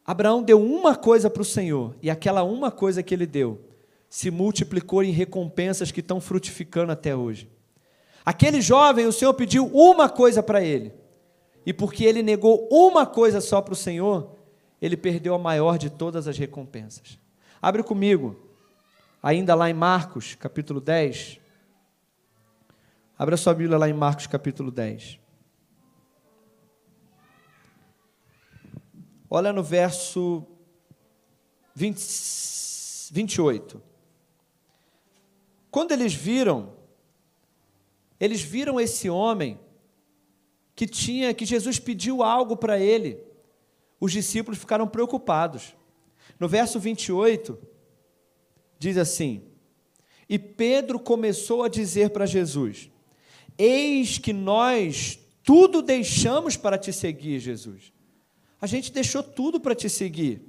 Abraão 0.03 0.41
deu 0.41 0.59
uma 0.59 0.95
coisa 0.95 1.29
para 1.29 1.43
o 1.43 1.45
Senhor, 1.45 1.95
e 2.01 2.09
aquela 2.09 2.41
uma 2.41 2.71
coisa 2.71 3.03
que 3.03 3.13
ele 3.13 3.27
deu 3.27 3.61
se 4.09 4.31
multiplicou 4.31 5.03
em 5.03 5.11
recompensas 5.11 5.91
que 5.91 5.99
estão 5.99 6.19
frutificando 6.19 6.91
até 6.91 7.15
hoje. 7.15 7.47
Aquele 8.25 8.59
jovem, 8.59 9.05
o 9.05 9.13
Senhor 9.13 9.35
pediu 9.35 9.67
uma 9.67 10.09
coisa 10.09 10.41
para 10.41 10.63
ele, 10.63 10.95
e 11.65 11.73
porque 11.73 12.05
ele 12.05 12.23
negou 12.23 12.67
uma 12.71 13.05
coisa 13.05 13.41
só 13.41 13.61
para 13.61 13.73
o 13.73 13.75
Senhor, 13.75 14.35
ele 14.81 14.95
perdeu 14.95 15.35
a 15.35 15.39
maior 15.39 15.77
de 15.77 15.89
todas 15.89 16.27
as 16.27 16.37
recompensas. 16.37 17.19
Abre 17.61 17.83
comigo, 17.83 18.39
ainda 19.21 19.53
lá 19.53 19.69
em 19.69 19.73
Marcos, 19.73 20.35
capítulo 20.35 20.79
10. 20.79 21.39
Abra 23.17 23.35
sua 23.35 23.53
Bíblia 23.53 23.77
lá 23.77 23.89
em 23.89 23.93
Marcos, 23.93 24.27
capítulo 24.27 24.71
10. 24.71 25.19
Olha 29.29 29.53
no 29.53 29.61
verso 29.61 30.45
20, 31.75 33.11
28. 33.11 33.81
Quando 35.69 35.91
eles 35.91 36.13
viram, 36.13 36.73
eles 38.19 38.41
viram 38.41 38.79
esse 38.79 39.09
homem 39.09 39.59
que 40.79 40.87
tinha, 40.87 41.33
que 41.33 41.45
Jesus 41.45 41.77
pediu 41.77 42.23
algo 42.23 42.55
para 42.55 42.79
ele. 42.79 43.19
Os 43.99 44.13
discípulos 44.13 44.57
ficaram 44.57 44.87
preocupados. 44.87 45.75
No 46.39 46.47
verso 46.47 46.79
28, 46.79 47.59
diz 48.79 48.95
assim: 48.95 49.43
E 50.29 50.39
Pedro 50.39 50.97
começou 50.97 51.63
a 51.63 51.67
dizer 51.67 52.11
para 52.11 52.25
Jesus: 52.25 52.89
Eis 53.57 54.19
que 54.19 54.31
nós 54.31 55.19
tudo 55.43 55.81
deixamos 55.81 56.55
para 56.55 56.77
te 56.77 56.93
seguir, 56.93 57.39
Jesus. 57.39 57.91
A 58.61 58.65
gente 58.65 58.89
deixou 58.89 59.21
tudo 59.21 59.59
para 59.59 59.75
te 59.75 59.89
seguir. 59.89 60.41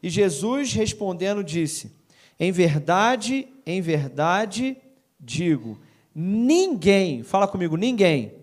E 0.00 0.08
Jesus 0.08 0.72
respondendo 0.72 1.42
disse: 1.42 1.90
Em 2.38 2.52
verdade, 2.52 3.48
em 3.66 3.80
verdade 3.80 4.76
digo, 5.18 5.80
ninguém, 6.14 7.24
fala 7.24 7.48
comigo, 7.48 7.76
ninguém, 7.76 8.38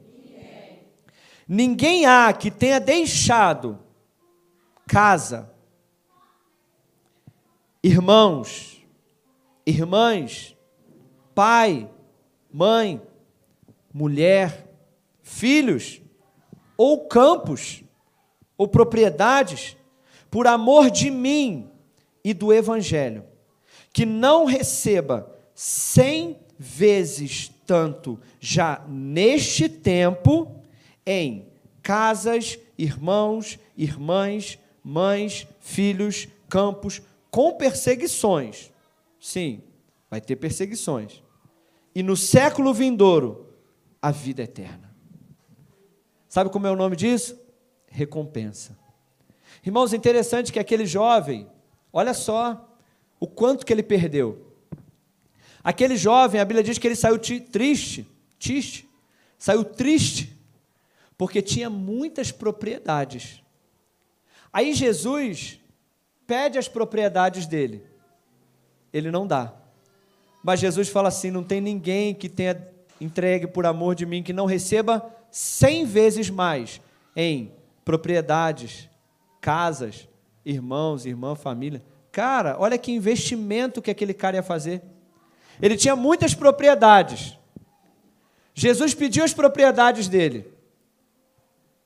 ninguém 1.47 2.05
há 2.05 2.31
que 2.33 2.49
tenha 2.49 2.79
deixado 2.79 3.79
casa, 4.87 5.51
irmãos, 7.83 8.83
irmãs, 9.65 10.55
pai, 11.33 11.89
mãe, 12.51 13.01
mulher, 13.93 14.69
filhos, 15.21 16.01
ou 16.77 17.07
campos, 17.07 17.83
ou 18.57 18.67
propriedades, 18.67 19.77
por 20.29 20.47
amor 20.47 20.89
de 20.89 21.09
mim 21.09 21.69
e 22.23 22.33
do 22.33 22.51
Evangelho, 22.51 23.23
que 23.93 24.05
não 24.05 24.45
receba 24.45 25.31
cem 25.53 26.39
vezes 26.57 27.51
tanto 27.65 28.19
já 28.39 28.83
neste 28.87 29.69
tempo 29.69 30.63
em 31.05 31.47
casas, 31.81 32.57
irmãos, 32.77 33.59
irmãs, 33.77 34.57
mães, 34.83 35.47
filhos, 35.59 36.27
campos, 36.49 37.01
com 37.29 37.55
perseguições. 37.57 38.71
Sim, 39.19 39.61
vai 40.09 40.21
ter 40.21 40.35
perseguições. 40.35 41.23
E 41.93 42.01
no 42.01 42.17
século 42.17 42.73
vindouro, 42.73 43.53
a 44.01 44.11
vida 44.11 44.43
eterna. 44.43 44.93
Sabe 46.27 46.49
como 46.49 46.67
é 46.67 46.71
o 46.71 46.75
nome 46.75 46.95
disso? 46.95 47.39
Recompensa. 47.87 48.77
Irmãos, 49.65 49.93
interessante 49.93 50.51
que 50.51 50.59
aquele 50.59 50.85
jovem, 50.85 51.47
olha 51.93 52.13
só 52.13 52.77
o 53.19 53.27
quanto 53.27 53.65
que 53.65 53.71
ele 53.71 53.81
perdeu. 53.81 54.53
Aquele 55.63 55.95
jovem, 55.95 56.39
a 56.39 56.45
Bíblia 56.45 56.63
diz 56.63 56.77
que 56.77 56.87
ele 56.87 56.95
saiu 56.95 57.17
triste, 57.17 58.05
triste, 58.37 58.87
saiu 59.37 59.63
triste, 59.63 60.34
porque 61.17 61.41
tinha 61.41 61.69
muitas 61.69 62.31
propriedades. 62.31 63.41
Aí 64.51 64.73
Jesus 64.73 65.59
pede 66.25 66.57
as 66.57 66.67
propriedades 66.67 67.45
dele. 67.45 67.83
Ele 68.91 69.11
não 69.11 69.27
dá. 69.27 69.53
Mas 70.43 70.59
Jesus 70.59 70.89
fala 70.89 71.09
assim: 71.09 71.31
não 71.31 71.43
tem 71.43 71.59
ninguém 71.59 72.13
que 72.13 72.29
tenha 72.29 72.67
entregue 72.99 73.47
por 73.47 73.65
amor 73.65 73.95
de 73.95 74.05
mim 74.05 74.23
que 74.23 74.33
não 74.33 74.45
receba 74.45 75.13
cem 75.29 75.85
vezes 75.85 76.29
mais 76.29 76.79
em 77.15 77.51
propriedades, 77.83 78.89
casas, 79.41 80.07
irmãos, 80.45 81.05
irmã, 81.05 81.35
família. 81.35 81.83
Cara, 82.11 82.55
olha 82.57 82.77
que 82.77 82.91
investimento 82.91 83.81
que 83.81 83.91
aquele 83.91 84.13
cara 84.13 84.37
ia 84.37 84.43
fazer. 84.43 84.81
Ele 85.61 85.75
tinha 85.75 85.95
muitas 85.95 86.33
propriedades. 86.33 87.37
Jesus 88.53 88.93
pediu 88.93 89.23
as 89.23 89.33
propriedades 89.33 90.07
dele. 90.07 90.54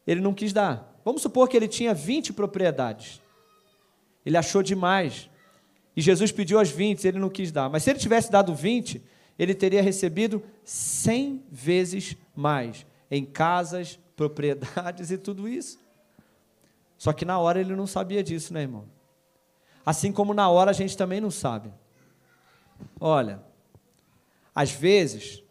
Ele 0.09 0.21
não 0.21 0.33
quis 0.33 0.51
dar. 0.51 0.99
Vamos 1.05 1.21
supor 1.21 1.47
que 1.47 1.55
ele 1.55 1.67
tinha 1.67 1.93
20 1.93 2.33
propriedades. 2.33 3.21
Ele 4.25 4.35
achou 4.35 4.63
demais. 4.63 5.29
E 5.95 6.01
Jesus 6.01 6.31
pediu 6.31 6.59
as 6.59 6.71
20, 6.71 7.07
ele 7.07 7.19
não 7.19 7.29
quis 7.29 7.51
dar. 7.51 7.69
Mas 7.69 7.83
se 7.83 7.91
ele 7.91 7.99
tivesse 7.99 8.31
dado 8.31 8.55
20, 8.55 9.03
ele 9.37 9.53
teria 9.53 9.83
recebido 9.83 10.41
100 10.63 11.43
vezes 11.51 12.17
mais 12.35 12.87
em 13.11 13.23
casas, 13.23 13.99
propriedades 14.17 15.11
e 15.11 15.17
tudo 15.19 15.47
isso. 15.47 15.79
Só 16.97 17.13
que 17.13 17.23
na 17.23 17.37
hora 17.37 17.61
ele 17.61 17.75
não 17.75 17.85
sabia 17.85 18.23
disso, 18.23 18.51
né, 18.51 18.63
irmão? 18.63 18.85
Assim 19.85 20.11
como 20.11 20.33
na 20.33 20.49
hora 20.49 20.71
a 20.71 20.73
gente 20.73 20.97
também 20.97 21.21
não 21.21 21.29
sabe. 21.29 21.71
Olha, 22.99 23.43
às 24.55 24.71
vezes, 24.71 25.43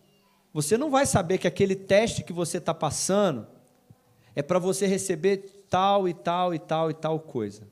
você 0.53 0.77
não 0.77 0.91
vai 0.91 1.07
saber 1.07 1.39
que 1.39 1.47
aquele 1.47 1.77
teste 1.77 2.25
que 2.25 2.33
você 2.33 2.59
está 2.59 2.75
passando 2.75 3.47
é 4.39 4.43
para 4.43 4.61
você 4.61 4.87
receber 4.87 5.65
tal 5.69 6.09
e 6.09 6.15
tal 6.15 6.55
e 6.55 6.61
tal 6.61 6.93
e 6.93 6.95
tal 6.95 7.19
coisa. 7.19 7.63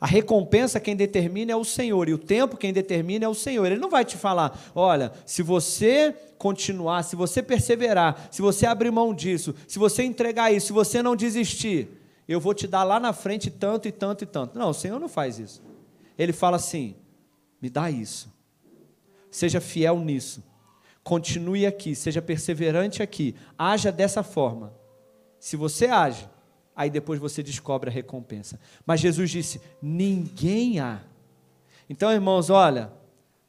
A 0.00 0.06
recompensa 0.06 0.78
quem 0.78 0.94
determina 0.94 1.50
é 1.50 1.56
o 1.56 1.64
Senhor, 1.64 2.08
e 2.08 2.14
o 2.14 2.18
tempo 2.18 2.56
quem 2.56 2.72
determina 2.72 3.24
é 3.24 3.28
o 3.28 3.34
Senhor. 3.34 3.66
Ele 3.66 3.80
não 3.80 3.90
vai 3.90 4.04
te 4.04 4.16
falar, 4.16 4.56
olha, 4.76 5.10
se 5.26 5.42
você 5.42 6.14
continuar, 6.38 7.02
se 7.02 7.16
você 7.16 7.42
perseverar, 7.42 8.28
se 8.30 8.40
você 8.40 8.64
abrir 8.64 8.92
mão 8.92 9.12
disso, 9.12 9.56
se 9.66 9.76
você 9.76 10.04
entregar 10.04 10.52
isso, 10.52 10.68
se 10.68 10.72
você 10.72 11.02
não 11.02 11.16
desistir, 11.16 11.88
eu 12.28 12.38
vou 12.38 12.54
te 12.54 12.68
dar 12.68 12.84
lá 12.84 13.00
na 13.00 13.12
frente 13.12 13.50
tanto 13.50 13.88
e 13.88 13.90
tanto 13.90 14.22
e 14.22 14.26
tanto. 14.28 14.56
Não, 14.56 14.70
o 14.70 14.74
Senhor 14.74 15.00
não 15.00 15.08
faz 15.08 15.40
isso. 15.40 15.60
Ele 16.16 16.32
fala 16.32 16.58
assim: 16.58 16.94
me 17.60 17.68
dá 17.68 17.90
isso. 17.90 18.32
Seja 19.32 19.60
fiel 19.60 19.98
nisso. 19.98 20.44
Continue 21.02 21.66
aqui, 21.66 21.96
seja 21.96 22.22
perseverante 22.22 23.02
aqui. 23.02 23.34
Haja 23.58 23.90
dessa 23.90 24.22
forma. 24.22 24.80
Se 25.42 25.56
você 25.56 25.86
age, 25.86 26.30
aí 26.74 26.88
depois 26.88 27.18
você 27.18 27.42
descobre 27.42 27.90
a 27.90 27.92
recompensa. 27.92 28.60
Mas 28.86 29.00
Jesus 29.00 29.28
disse: 29.28 29.60
ninguém 29.82 30.78
há. 30.78 31.02
Então, 31.90 32.12
irmãos, 32.12 32.48
olha, 32.48 32.92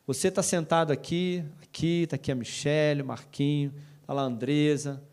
você 0.08 0.30
está 0.30 0.42
sentado 0.42 0.92
aqui, 0.92 1.46
aqui, 1.62 2.02
está 2.02 2.16
aqui 2.16 2.32
a 2.32 2.36
Michelle, 2.36 3.04
Marquinho, 3.04 3.72
está 4.02 4.12
lá 4.12 4.24
a 4.24 4.26
Andresa, 4.26 5.04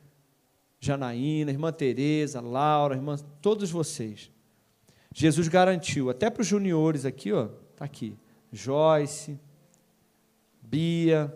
Janaína, 0.81 1.51
irmã 1.51 1.71
Tereza, 1.71 2.40
Laura, 2.40 2.95
irmã, 2.95 3.19
todos 3.43 3.71
vocês. 3.71 4.31
Jesus 5.14 5.49
garantiu, 5.49 6.09
até 6.09 6.31
para 6.31 6.40
os 6.40 6.47
juniores 6.47 7.05
aqui, 7.05 7.31
ó, 7.31 7.51
está 7.73 7.85
aqui, 7.85 8.16
Joyce, 8.51 9.38
Bia, 10.62 11.31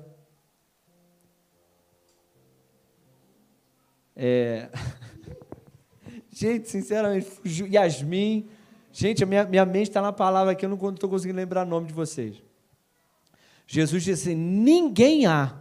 é... 4.17 4.71
Gente, 6.35 6.69
sinceramente, 6.69 7.29
Yasmin. 7.73 8.49
Gente, 8.93 9.25
minha, 9.25 9.45
minha 9.45 9.65
mente 9.65 9.89
está 9.89 10.03
na 10.03 10.13
palavra 10.13 10.53
aqui, 10.53 10.65
eu 10.65 10.69
não 10.69 10.91
estou 10.91 11.09
conseguindo 11.09 11.37
lembrar 11.37 11.65
o 11.65 11.71
nome 11.71 11.87
de 11.87 11.95
vocês. 11.95 12.43
Jesus 13.69 14.03
disse 14.03 14.31
assim: 14.31 14.35
ninguém 14.37 15.27
há 15.27 15.57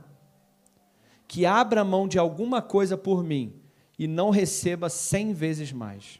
que 1.27 1.45
abra 1.45 1.83
mão 1.83 2.07
de 2.07 2.17
alguma 2.17 2.59
coisa 2.59 2.97
por 2.97 3.23
mim 3.23 3.53
e 3.99 4.07
não 4.07 4.31
receba 4.31 4.89
cem 4.89 5.31
vezes 5.31 5.71
mais. 5.71 6.19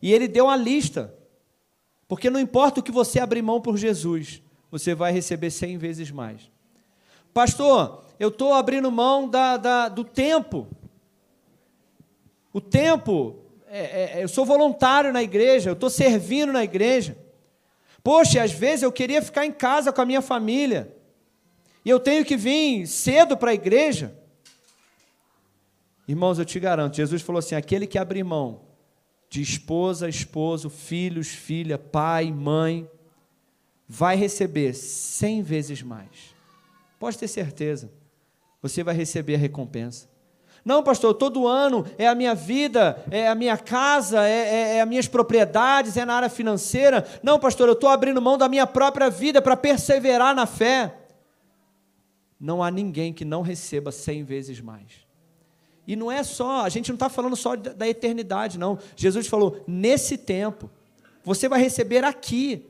E 0.00 0.12
ele 0.12 0.28
deu 0.28 0.44
uma 0.44 0.56
lista, 0.56 1.12
porque 2.06 2.30
não 2.30 2.38
importa 2.38 2.78
o 2.78 2.82
que 2.84 2.92
você 2.92 3.18
abrir 3.18 3.42
mão 3.42 3.60
por 3.60 3.76
Jesus, 3.76 4.40
você 4.70 4.94
vai 4.94 5.12
receber 5.12 5.50
cem 5.50 5.76
vezes 5.76 6.12
mais. 6.12 6.48
Pastor, 7.34 8.04
eu 8.18 8.28
estou 8.28 8.54
abrindo 8.54 8.92
mão 8.92 9.28
da, 9.28 9.56
da, 9.56 9.88
do 9.88 10.04
tempo. 10.04 10.68
O 12.52 12.60
tempo, 12.60 13.39
é, 13.72 13.78
é, 13.78 14.18
é, 14.18 14.24
eu 14.24 14.28
sou 14.28 14.44
voluntário 14.44 15.12
na 15.12 15.22
igreja, 15.22 15.70
eu 15.70 15.74
estou 15.74 15.88
servindo 15.88 16.52
na 16.52 16.64
igreja. 16.64 17.16
Poxa, 18.02 18.42
às 18.42 18.50
vezes 18.50 18.82
eu 18.82 18.90
queria 18.90 19.22
ficar 19.22 19.46
em 19.46 19.52
casa 19.52 19.92
com 19.92 20.00
a 20.00 20.06
minha 20.06 20.20
família, 20.20 20.92
e 21.84 21.88
eu 21.88 22.00
tenho 22.00 22.24
que 22.24 22.36
vir 22.36 22.84
cedo 22.88 23.36
para 23.36 23.52
a 23.52 23.54
igreja. 23.54 24.12
Irmãos, 26.08 26.40
eu 26.40 26.44
te 26.44 26.58
garanto, 26.58 26.96
Jesus 26.96 27.22
falou 27.22 27.38
assim: 27.38 27.54
aquele 27.54 27.86
que 27.86 27.96
abrir 27.96 28.24
mão 28.24 28.62
de 29.28 29.40
esposa, 29.40 30.08
esposo, 30.08 30.68
filhos, 30.68 31.28
filha, 31.28 31.78
pai, 31.78 32.32
mãe, 32.32 32.90
vai 33.86 34.16
receber 34.16 34.74
cem 34.74 35.42
vezes 35.42 35.80
mais. 35.80 36.34
Pode 36.98 37.16
ter 37.16 37.28
certeza, 37.28 37.88
você 38.60 38.82
vai 38.82 38.96
receber 38.96 39.36
a 39.36 39.38
recompensa. 39.38 40.08
Não, 40.64 40.82
pastor, 40.82 41.14
todo 41.14 41.46
ano 41.46 41.86
é 41.96 42.06
a 42.06 42.14
minha 42.14 42.34
vida, 42.34 43.02
é 43.10 43.28
a 43.28 43.34
minha 43.34 43.56
casa, 43.56 44.26
é, 44.26 44.30
é, 44.30 44.76
é 44.76 44.80
as 44.82 44.88
minhas 44.88 45.08
propriedades, 45.08 45.96
é 45.96 46.04
na 46.04 46.14
área 46.14 46.28
financeira. 46.28 47.06
Não, 47.22 47.38
pastor, 47.38 47.68
eu 47.68 47.72
estou 47.72 47.88
abrindo 47.88 48.20
mão 48.20 48.36
da 48.36 48.48
minha 48.48 48.66
própria 48.66 49.08
vida 49.08 49.40
para 49.40 49.56
perseverar 49.56 50.34
na 50.34 50.46
fé. 50.46 50.94
Não 52.38 52.62
há 52.62 52.70
ninguém 52.70 53.12
que 53.12 53.24
não 53.24 53.42
receba 53.42 53.90
cem 53.90 54.22
vezes 54.22 54.60
mais. 54.60 55.08
E 55.86 55.96
não 55.96 56.12
é 56.12 56.22
só, 56.22 56.62
a 56.64 56.68
gente 56.68 56.88
não 56.88 56.94
está 56.94 57.08
falando 57.08 57.34
só 57.34 57.56
da 57.56 57.88
eternidade, 57.88 58.58
não. 58.58 58.78
Jesus 58.94 59.26
falou, 59.26 59.62
nesse 59.66 60.16
tempo, 60.16 60.70
você 61.24 61.48
vai 61.48 61.60
receber 61.60 62.04
aqui. 62.04 62.66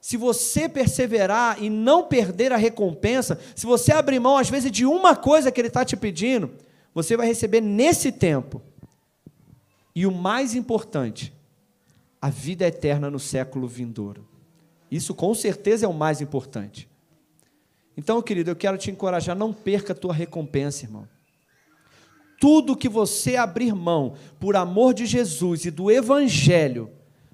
Se 0.00 0.16
você 0.16 0.68
perseverar 0.68 1.62
e 1.62 1.68
não 1.68 2.04
perder 2.04 2.52
a 2.52 2.56
recompensa, 2.56 3.38
se 3.54 3.66
você 3.66 3.92
abrir 3.92 4.20
mão, 4.20 4.38
às 4.38 4.48
vezes, 4.48 4.70
de 4.70 4.86
uma 4.86 5.16
coisa 5.16 5.50
que 5.50 5.60
Ele 5.60 5.68
está 5.68 5.84
te 5.84 5.96
pedindo, 5.96 6.50
você 7.02 7.16
vai 7.16 7.26
receber 7.26 7.60
nesse 7.60 8.10
tempo. 8.10 8.60
E 9.94 10.06
o 10.06 10.12
mais 10.12 10.54
importante, 10.54 11.32
a 12.20 12.30
vida 12.30 12.66
eterna 12.66 13.10
no 13.10 13.18
século 13.18 13.66
vindouro. 13.68 14.26
Isso 14.90 15.14
com 15.14 15.34
certeza 15.34 15.86
é 15.86 15.88
o 15.88 15.94
mais 15.94 16.20
importante. 16.20 16.88
Então, 17.96 18.22
querido, 18.22 18.50
eu 18.50 18.56
quero 18.56 18.78
te 18.78 18.90
encorajar, 18.90 19.36
não 19.36 19.52
perca 19.52 19.92
a 19.92 19.96
tua 19.96 20.14
recompensa, 20.14 20.84
irmão. 20.84 21.08
tudo 22.40 22.76
que 22.76 22.88
você 22.88 23.36
abrir 23.36 23.74
mão 23.74 24.14
por 24.38 24.56
amor 24.56 24.94
de 24.94 25.06
Jesus 25.06 25.64
e 25.64 25.70
do 25.70 25.90
Evangelho, 25.90 26.90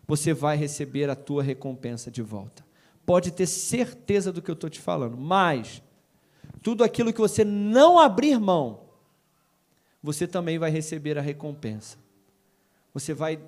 você 0.06 0.32
vai 0.32 0.56
receber 0.56 1.10
a 1.10 1.14
tua 1.14 1.42
recompensa 1.42 2.10
de 2.10 2.22
volta. 2.22 2.64
Pode 3.04 3.30
ter 3.30 3.46
certeza 3.46 4.32
do 4.32 4.40
que 4.40 4.50
eu 4.50 4.54
estou 4.54 4.70
te 4.70 4.80
falando, 4.80 5.16
mas 5.16 5.82
tudo 6.62 6.82
aquilo 6.82 7.12
que 7.12 7.20
você 7.20 7.44
não 7.44 7.98
abrir 7.98 8.40
mão, 8.40 8.83
você 10.04 10.26
também 10.26 10.58
vai 10.58 10.70
receber 10.70 11.16
a 11.16 11.22
recompensa. 11.22 11.96
Você 12.92 13.14
vai 13.14 13.40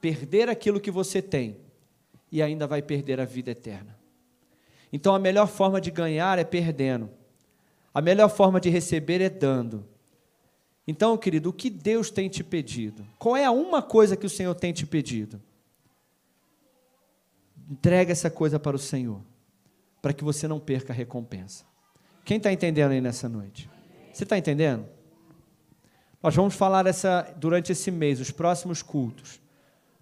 perder 0.00 0.48
aquilo 0.48 0.80
que 0.80 0.88
você 0.88 1.20
tem 1.20 1.56
e 2.30 2.40
ainda 2.40 2.64
vai 2.64 2.80
perder 2.80 3.18
a 3.18 3.24
vida 3.24 3.50
eterna. 3.50 3.98
Então 4.92 5.16
a 5.16 5.18
melhor 5.18 5.48
forma 5.48 5.80
de 5.80 5.90
ganhar 5.90 6.38
é 6.38 6.44
perdendo. 6.44 7.10
A 7.92 8.00
melhor 8.00 8.28
forma 8.28 8.60
de 8.60 8.70
receber 8.70 9.20
é 9.20 9.28
dando. 9.28 9.84
Então, 10.86 11.18
querido, 11.18 11.50
o 11.50 11.52
que 11.52 11.68
Deus 11.68 12.08
tem 12.08 12.28
te 12.28 12.44
pedido? 12.44 13.04
Qual 13.18 13.36
é 13.36 13.44
a 13.44 13.50
uma 13.50 13.82
coisa 13.82 14.16
que 14.16 14.26
o 14.26 14.30
Senhor 14.30 14.54
tem 14.54 14.72
te 14.72 14.86
pedido? 14.86 15.42
Entrega 17.68 18.12
essa 18.12 18.30
coisa 18.30 18.60
para 18.60 18.76
o 18.76 18.78
Senhor, 18.78 19.20
para 20.00 20.12
que 20.12 20.22
você 20.22 20.46
não 20.46 20.60
perca 20.60 20.92
a 20.92 20.96
recompensa. 20.96 21.64
Quem 22.24 22.36
está 22.36 22.52
entendendo 22.52 22.92
aí 22.92 23.00
nessa 23.00 23.28
noite? 23.28 23.68
Você 24.12 24.22
está 24.22 24.38
entendendo? 24.38 24.94
Nós 26.26 26.34
vamos 26.34 26.56
falar 26.56 26.88
essa 26.88 27.32
durante 27.36 27.70
esse 27.70 27.88
mês, 27.88 28.18
os 28.18 28.32
próximos 28.32 28.82
cultos. 28.82 29.40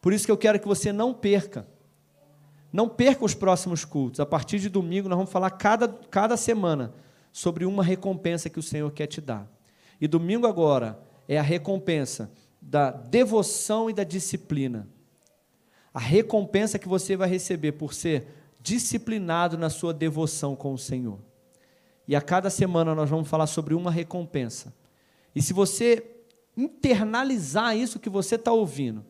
Por 0.01 0.11
isso 0.11 0.25
que 0.25 0.33
eu 0.33 0.39
quero 0.39 0.59
que 0.59 0.67
você 0.67 0.91
não 0.91 1.13
perca. 1.13 1.67
Não 2.73 2.89
perca 2.89 3.27
os 3.27 3.35
próximos 3.35 3.85
cultos. 3.85 4.21
A 4.21 4.25
partir 4.25 4.59
de 4.59 4.71
domingo, 4.71 5.07
nós 5.07 5.19
vamos 5.19 5.31
falar 5.31 5.51
cada, 5.51 5.87
cada 5.87 6.35
semana 6.39 6.95
sobre 7.31 7.67
uma 7.67 7.85
recompensa 7.85 8.49
que 8.49 8.59
o 8.59 8.63
Senhor 8.63 8.91
quer 8.93 9.07
te 9.07 9.21
dar. 9.21 9.47
E 10.01 10.09
domingo 10.09 10.47
agora 10.47 10.99
é 11.29 11.39
a 11.39 11.43
recompensa 11.43 12.33
da 12.59 12.91
devoção 12.91 13.91
e 13.91 13.93
da 13.93 14.03
disciplina. 14.03 14.89
A 15.93 16.01
recompensa 16.01 16.79
que 16.79 16.89
você 16.89 17.19
vai 17.19 17.29
receber 17.29 17.73
por 17.73 17.93
ser 17.93 18.29
disciplinado 18.63 19.59
na 19.59 19.69
sua 19.69 19.93
devoção 19.93 20.57
com 20.57 20.73
o 20.73 20.79
Senhor. 20.79 21.19
E 22.09 22.17
a 22.17 22.23
cada 22.23 22.49
semana 22.49 22.95
nós 22.95 23.11
vamos 23.11 23.29
falar 23.29 23.47
sobre 23.47 23.75
uma 23.75 23.91
recompensa. 23.91 24.73
E 25.35 25.43
se 25.43 25.53
você 25.53 26.13
internalizar 26.57 27.77
isso 27.77 27.99
que 27.99 28.09
você 28.09 28.37
está 28.37 28.53
ouvindo, 28.53 29.05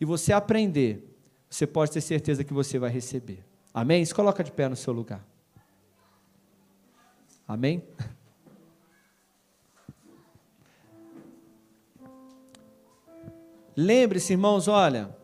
e 0.00 0.04
você 0.04 0.32
aprender, 0.32 1.16
você 1.48 1.66
pode 1.66 1.90
ter 1.92 2.00
certeza 2.00 2.44
que 2.44 2.52
você 2.52 2.78
vai 2.78 2.90
receber. 2.90 3.44
Amém? 3.72 4.04
Se 4.04 4.14
coloca 4.14 4.44
de 4.44 4.52
pé 4.52 4.68
no 4.68 4.76
seu 4.76 4.92
lugar. 4.92 5.26
Amém? 7.46 7.82
Lembre-se, 13.76 14.32
irmãos, 14.32 14.68
olha. 14.68 15.14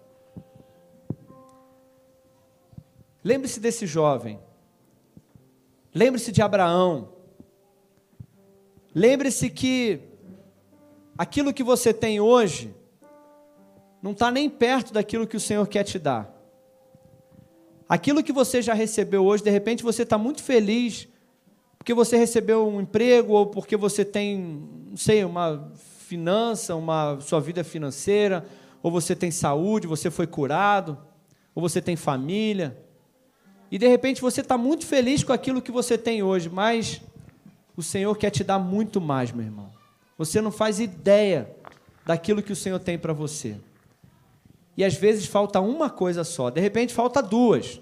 Lembre-se 3.24 3.58
desse 3.58 3.86
jovem. 3.86 4.38
Lembre-se 5.94 6.30
de 6.30 6.42
Abraão. 6.42 7.12
Lembre-se 8.94 9.48
que 9.48 10.11
aquilo 11.22 11.52
que 11.52 11.62
você 11.62 11.94
tem 11.94 12.18
hoje 12.18 12.74
não 14.02 14.10
está 14.10 14.28
nem 14.28 14.50
perto 14.50 14.92
daquilo 14.92 15.24
que 15.24 15.36
o 15.36 15.40
Senhor 15.40 15.64
quer 15.68 15.84
te 15.84 15.96
dar. 15.96 16.28
Aquilo 17.88 18.24
que 18.24 18.32
você 18.32 18.60
já 18.60 18.74
recebeu 18.74 19.24
hoje, 19.24 19.44
de 19.44 19.50
repente 19.50 19.84
você 19.84 20.02
está 20.02 20.18
muito 20.18 20.42
feliz 20.42 21.06
porque 21.78 21.94
você 21.94 22.16
recebeu 22.16 22.66
um 22.66 22.80
emprego 22.80 23.34
ou 23.34 23.46
porque 23.46 23.76
você 23.76 24.04
tem, 24.04 24.36
não 24.90 24.96
sei, 24.96 25.24
uma 25.24 25.70
finança, 25.76 26.74
uma 26.74 27.20
sua 27.20 27.40
vida 27.40 27.62
financeira, 27.62 28.44
ou 28.82 28.90
você 28.90 29.14
tem 29.14 29.30
saúde, 29.30 29.86
você 29.86 30.10
foi 30.10 30.26
curado, 30.26 30.98
ou 31.54 31.62
você 31.62 31.80
tem 31.80 31.94
família. 31.94 32.76
E 33.70 33.78
de 33.78 33.86
repente 33.86 34.20
você 34.20 34.40
está 34.40 34.58
muito 34.58 34.84
feliz 34.84 35.22
com 35.22 35.32
aquilo 35.32 35.62
que 35.62 35.70
você 35.70 35.96
tem 35.96 36.20
hoje, 36.20 36.48
mas 36.48 37.00
o 37.76 37.82
Senhor 37.82 38.16
quer 38.16 38.30
te 38.30 38.42
dar 38.42 38.58
muito 38.58 39.00
mais, 39.00 39.30
meu 39.30 39.44
irmão. 39.44 39.81
Você 40.16 40.40
não 40.40 40.50
faz 40.50 40.80
ideia 40.80 41.54
daquilo 42.04 42.42
que 42.42 42.52
o 42.52 42.56
Senhor 42.56 42.78
tem 42.78 42.98
para 42.98 43.12
você. 43.12 43.56
E 44.76 44.84
às 44.84 44.94
vezes 44.94 45.26
falta 45.26 45.60
uma 45.60 45.90
coisa 45.90 46.24
só, 46.24 46.50
de 46.50 46.60
repente 46.60 46.94
falta 46.94 47.22
duas, 47.22 47.80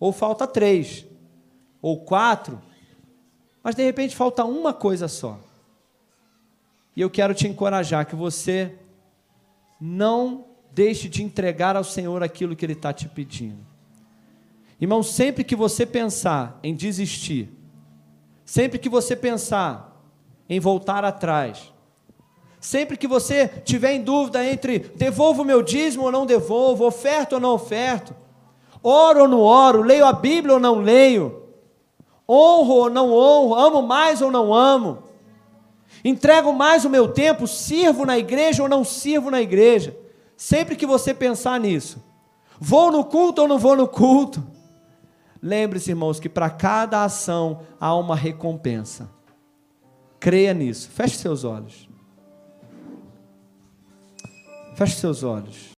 ou 0.00 0.12
falta 0.12 0.46
três, 0.46 1.06
ou 1.80 2.00
quatro, 2.00 2.60
mas 3.62 3.74
de 3.74 3.84
repente 3.84 4.16
falta 4.16 4.44
uma 4.44 4.72
coisa 4.72 5.06
só. 5.06 5.38
E 6.96 7.00
eu 7.00 7.10
quero 7.10 7.34
te 7.34 7.46
encorajar 7.46 8.06
que 8.06 8.14
você 8.14 8.76
não 9.80 10.44
deixe 10.72 11.08
de 11.08 11.22
entregar 11.22 11.76
ao 11.76 11.84
Senhor 11.84 12.22
aquilo 12.22 12.56
que 12.56 12.64
Ele 12.64 12.72
está 12.72 12.92
te 12.92 13.08
pedindo. 13.08 13.64
Irmão, 14.80 15.02
sempre 15.02 15.44
que 15.44 15.54
você 15.54 15.86
pensar 15.86 16.58
em 16.62 16.74
desistir, 16.74 17.48
sempre 18.44 18.78
que 18.78 18.88
você 18.88 19.14
pensar 19.14 19.93
em 20.48 20.60
voltar 20.60 21.04
atrás, 21.04 21.74
Sempre 22.64 22.96
que 22.96 23.06
você 23.06 23.46
tiver 23.46 23.92
em 23.92 24.00
dúvida 24.00 24.42
entre 24.42 24.78
devolvo 24.78 25.42
o 25.42 25.44
meu 25.44 25.60
dízimo 25.60 26.04
ou 26.04 26.10
não 26.10 26.24
devolvo, 26.24 26.86
oferto 26.86 27.34
ou 27.34 27.40
não 27.40 27.50
oferto, 27.50 28.16
oro 28.82 29.20
ou 29.20 29.28
não 29.28 29.40
oro, 29.40 29.82
leio 29.82 30.06
a 30.06 30.14
Bíblia 30.14 30.54
ou 30.54 30.58
não 30.58 30.76
leio, 30.76 31.42
honro 32.26 32.72
ou 32.72 32.88
não 32.88 33.12
honro, 33.12 33.54
amo 33.54 33.82
mais 33.82 34.22
ou 34.22 34.30
não 34.30 34.54
amo, 34.54 35.02
entrego 36.02 36.54
mais 36.54 36.86
o 36.86 36.88
meu 36.88 37.06
tempo, 37.06 37.46
sirvo 37.46 38.06
na 38.06 38.16
igreja 38.16 38.62
ou 38.62 38.68
não 38.68 38.82
sirvo 38.82 39.30
na 39.30 39.42
igreja. 39.42 39.94
Sempre 40.34 40.74
que 40.74 40.86
você 40.86 41.12
pensar 41.12 41.60
nisso, 41.60 42.02
vou 42.58 42.90
no 42.90 43.04
culto 43.04 43.42
ou 43.42 43.48
não 43.48 43.58
vou 43.58 43.76
no 43.76 43.86
culto, 43.86 44.42
lembre-se, 45.42 45.90
irmãos, 45.90 46.18
que 46.18 46.30
para 46.30 46.48
cada 46.48 47.04
ação 47.04 47.60
há 47.78 47.94
uma 47.94 48.16
recompensa. 48.16 49.10
Creia 50.24 50.54
nisso. 50.54 50.88
Feche 50.90 51.18
seus 51.18 51.44
olhos. 51.44 51.86
Feche 54.74 54.96
seus 54.96 55.22
olhos. 55.22 55.68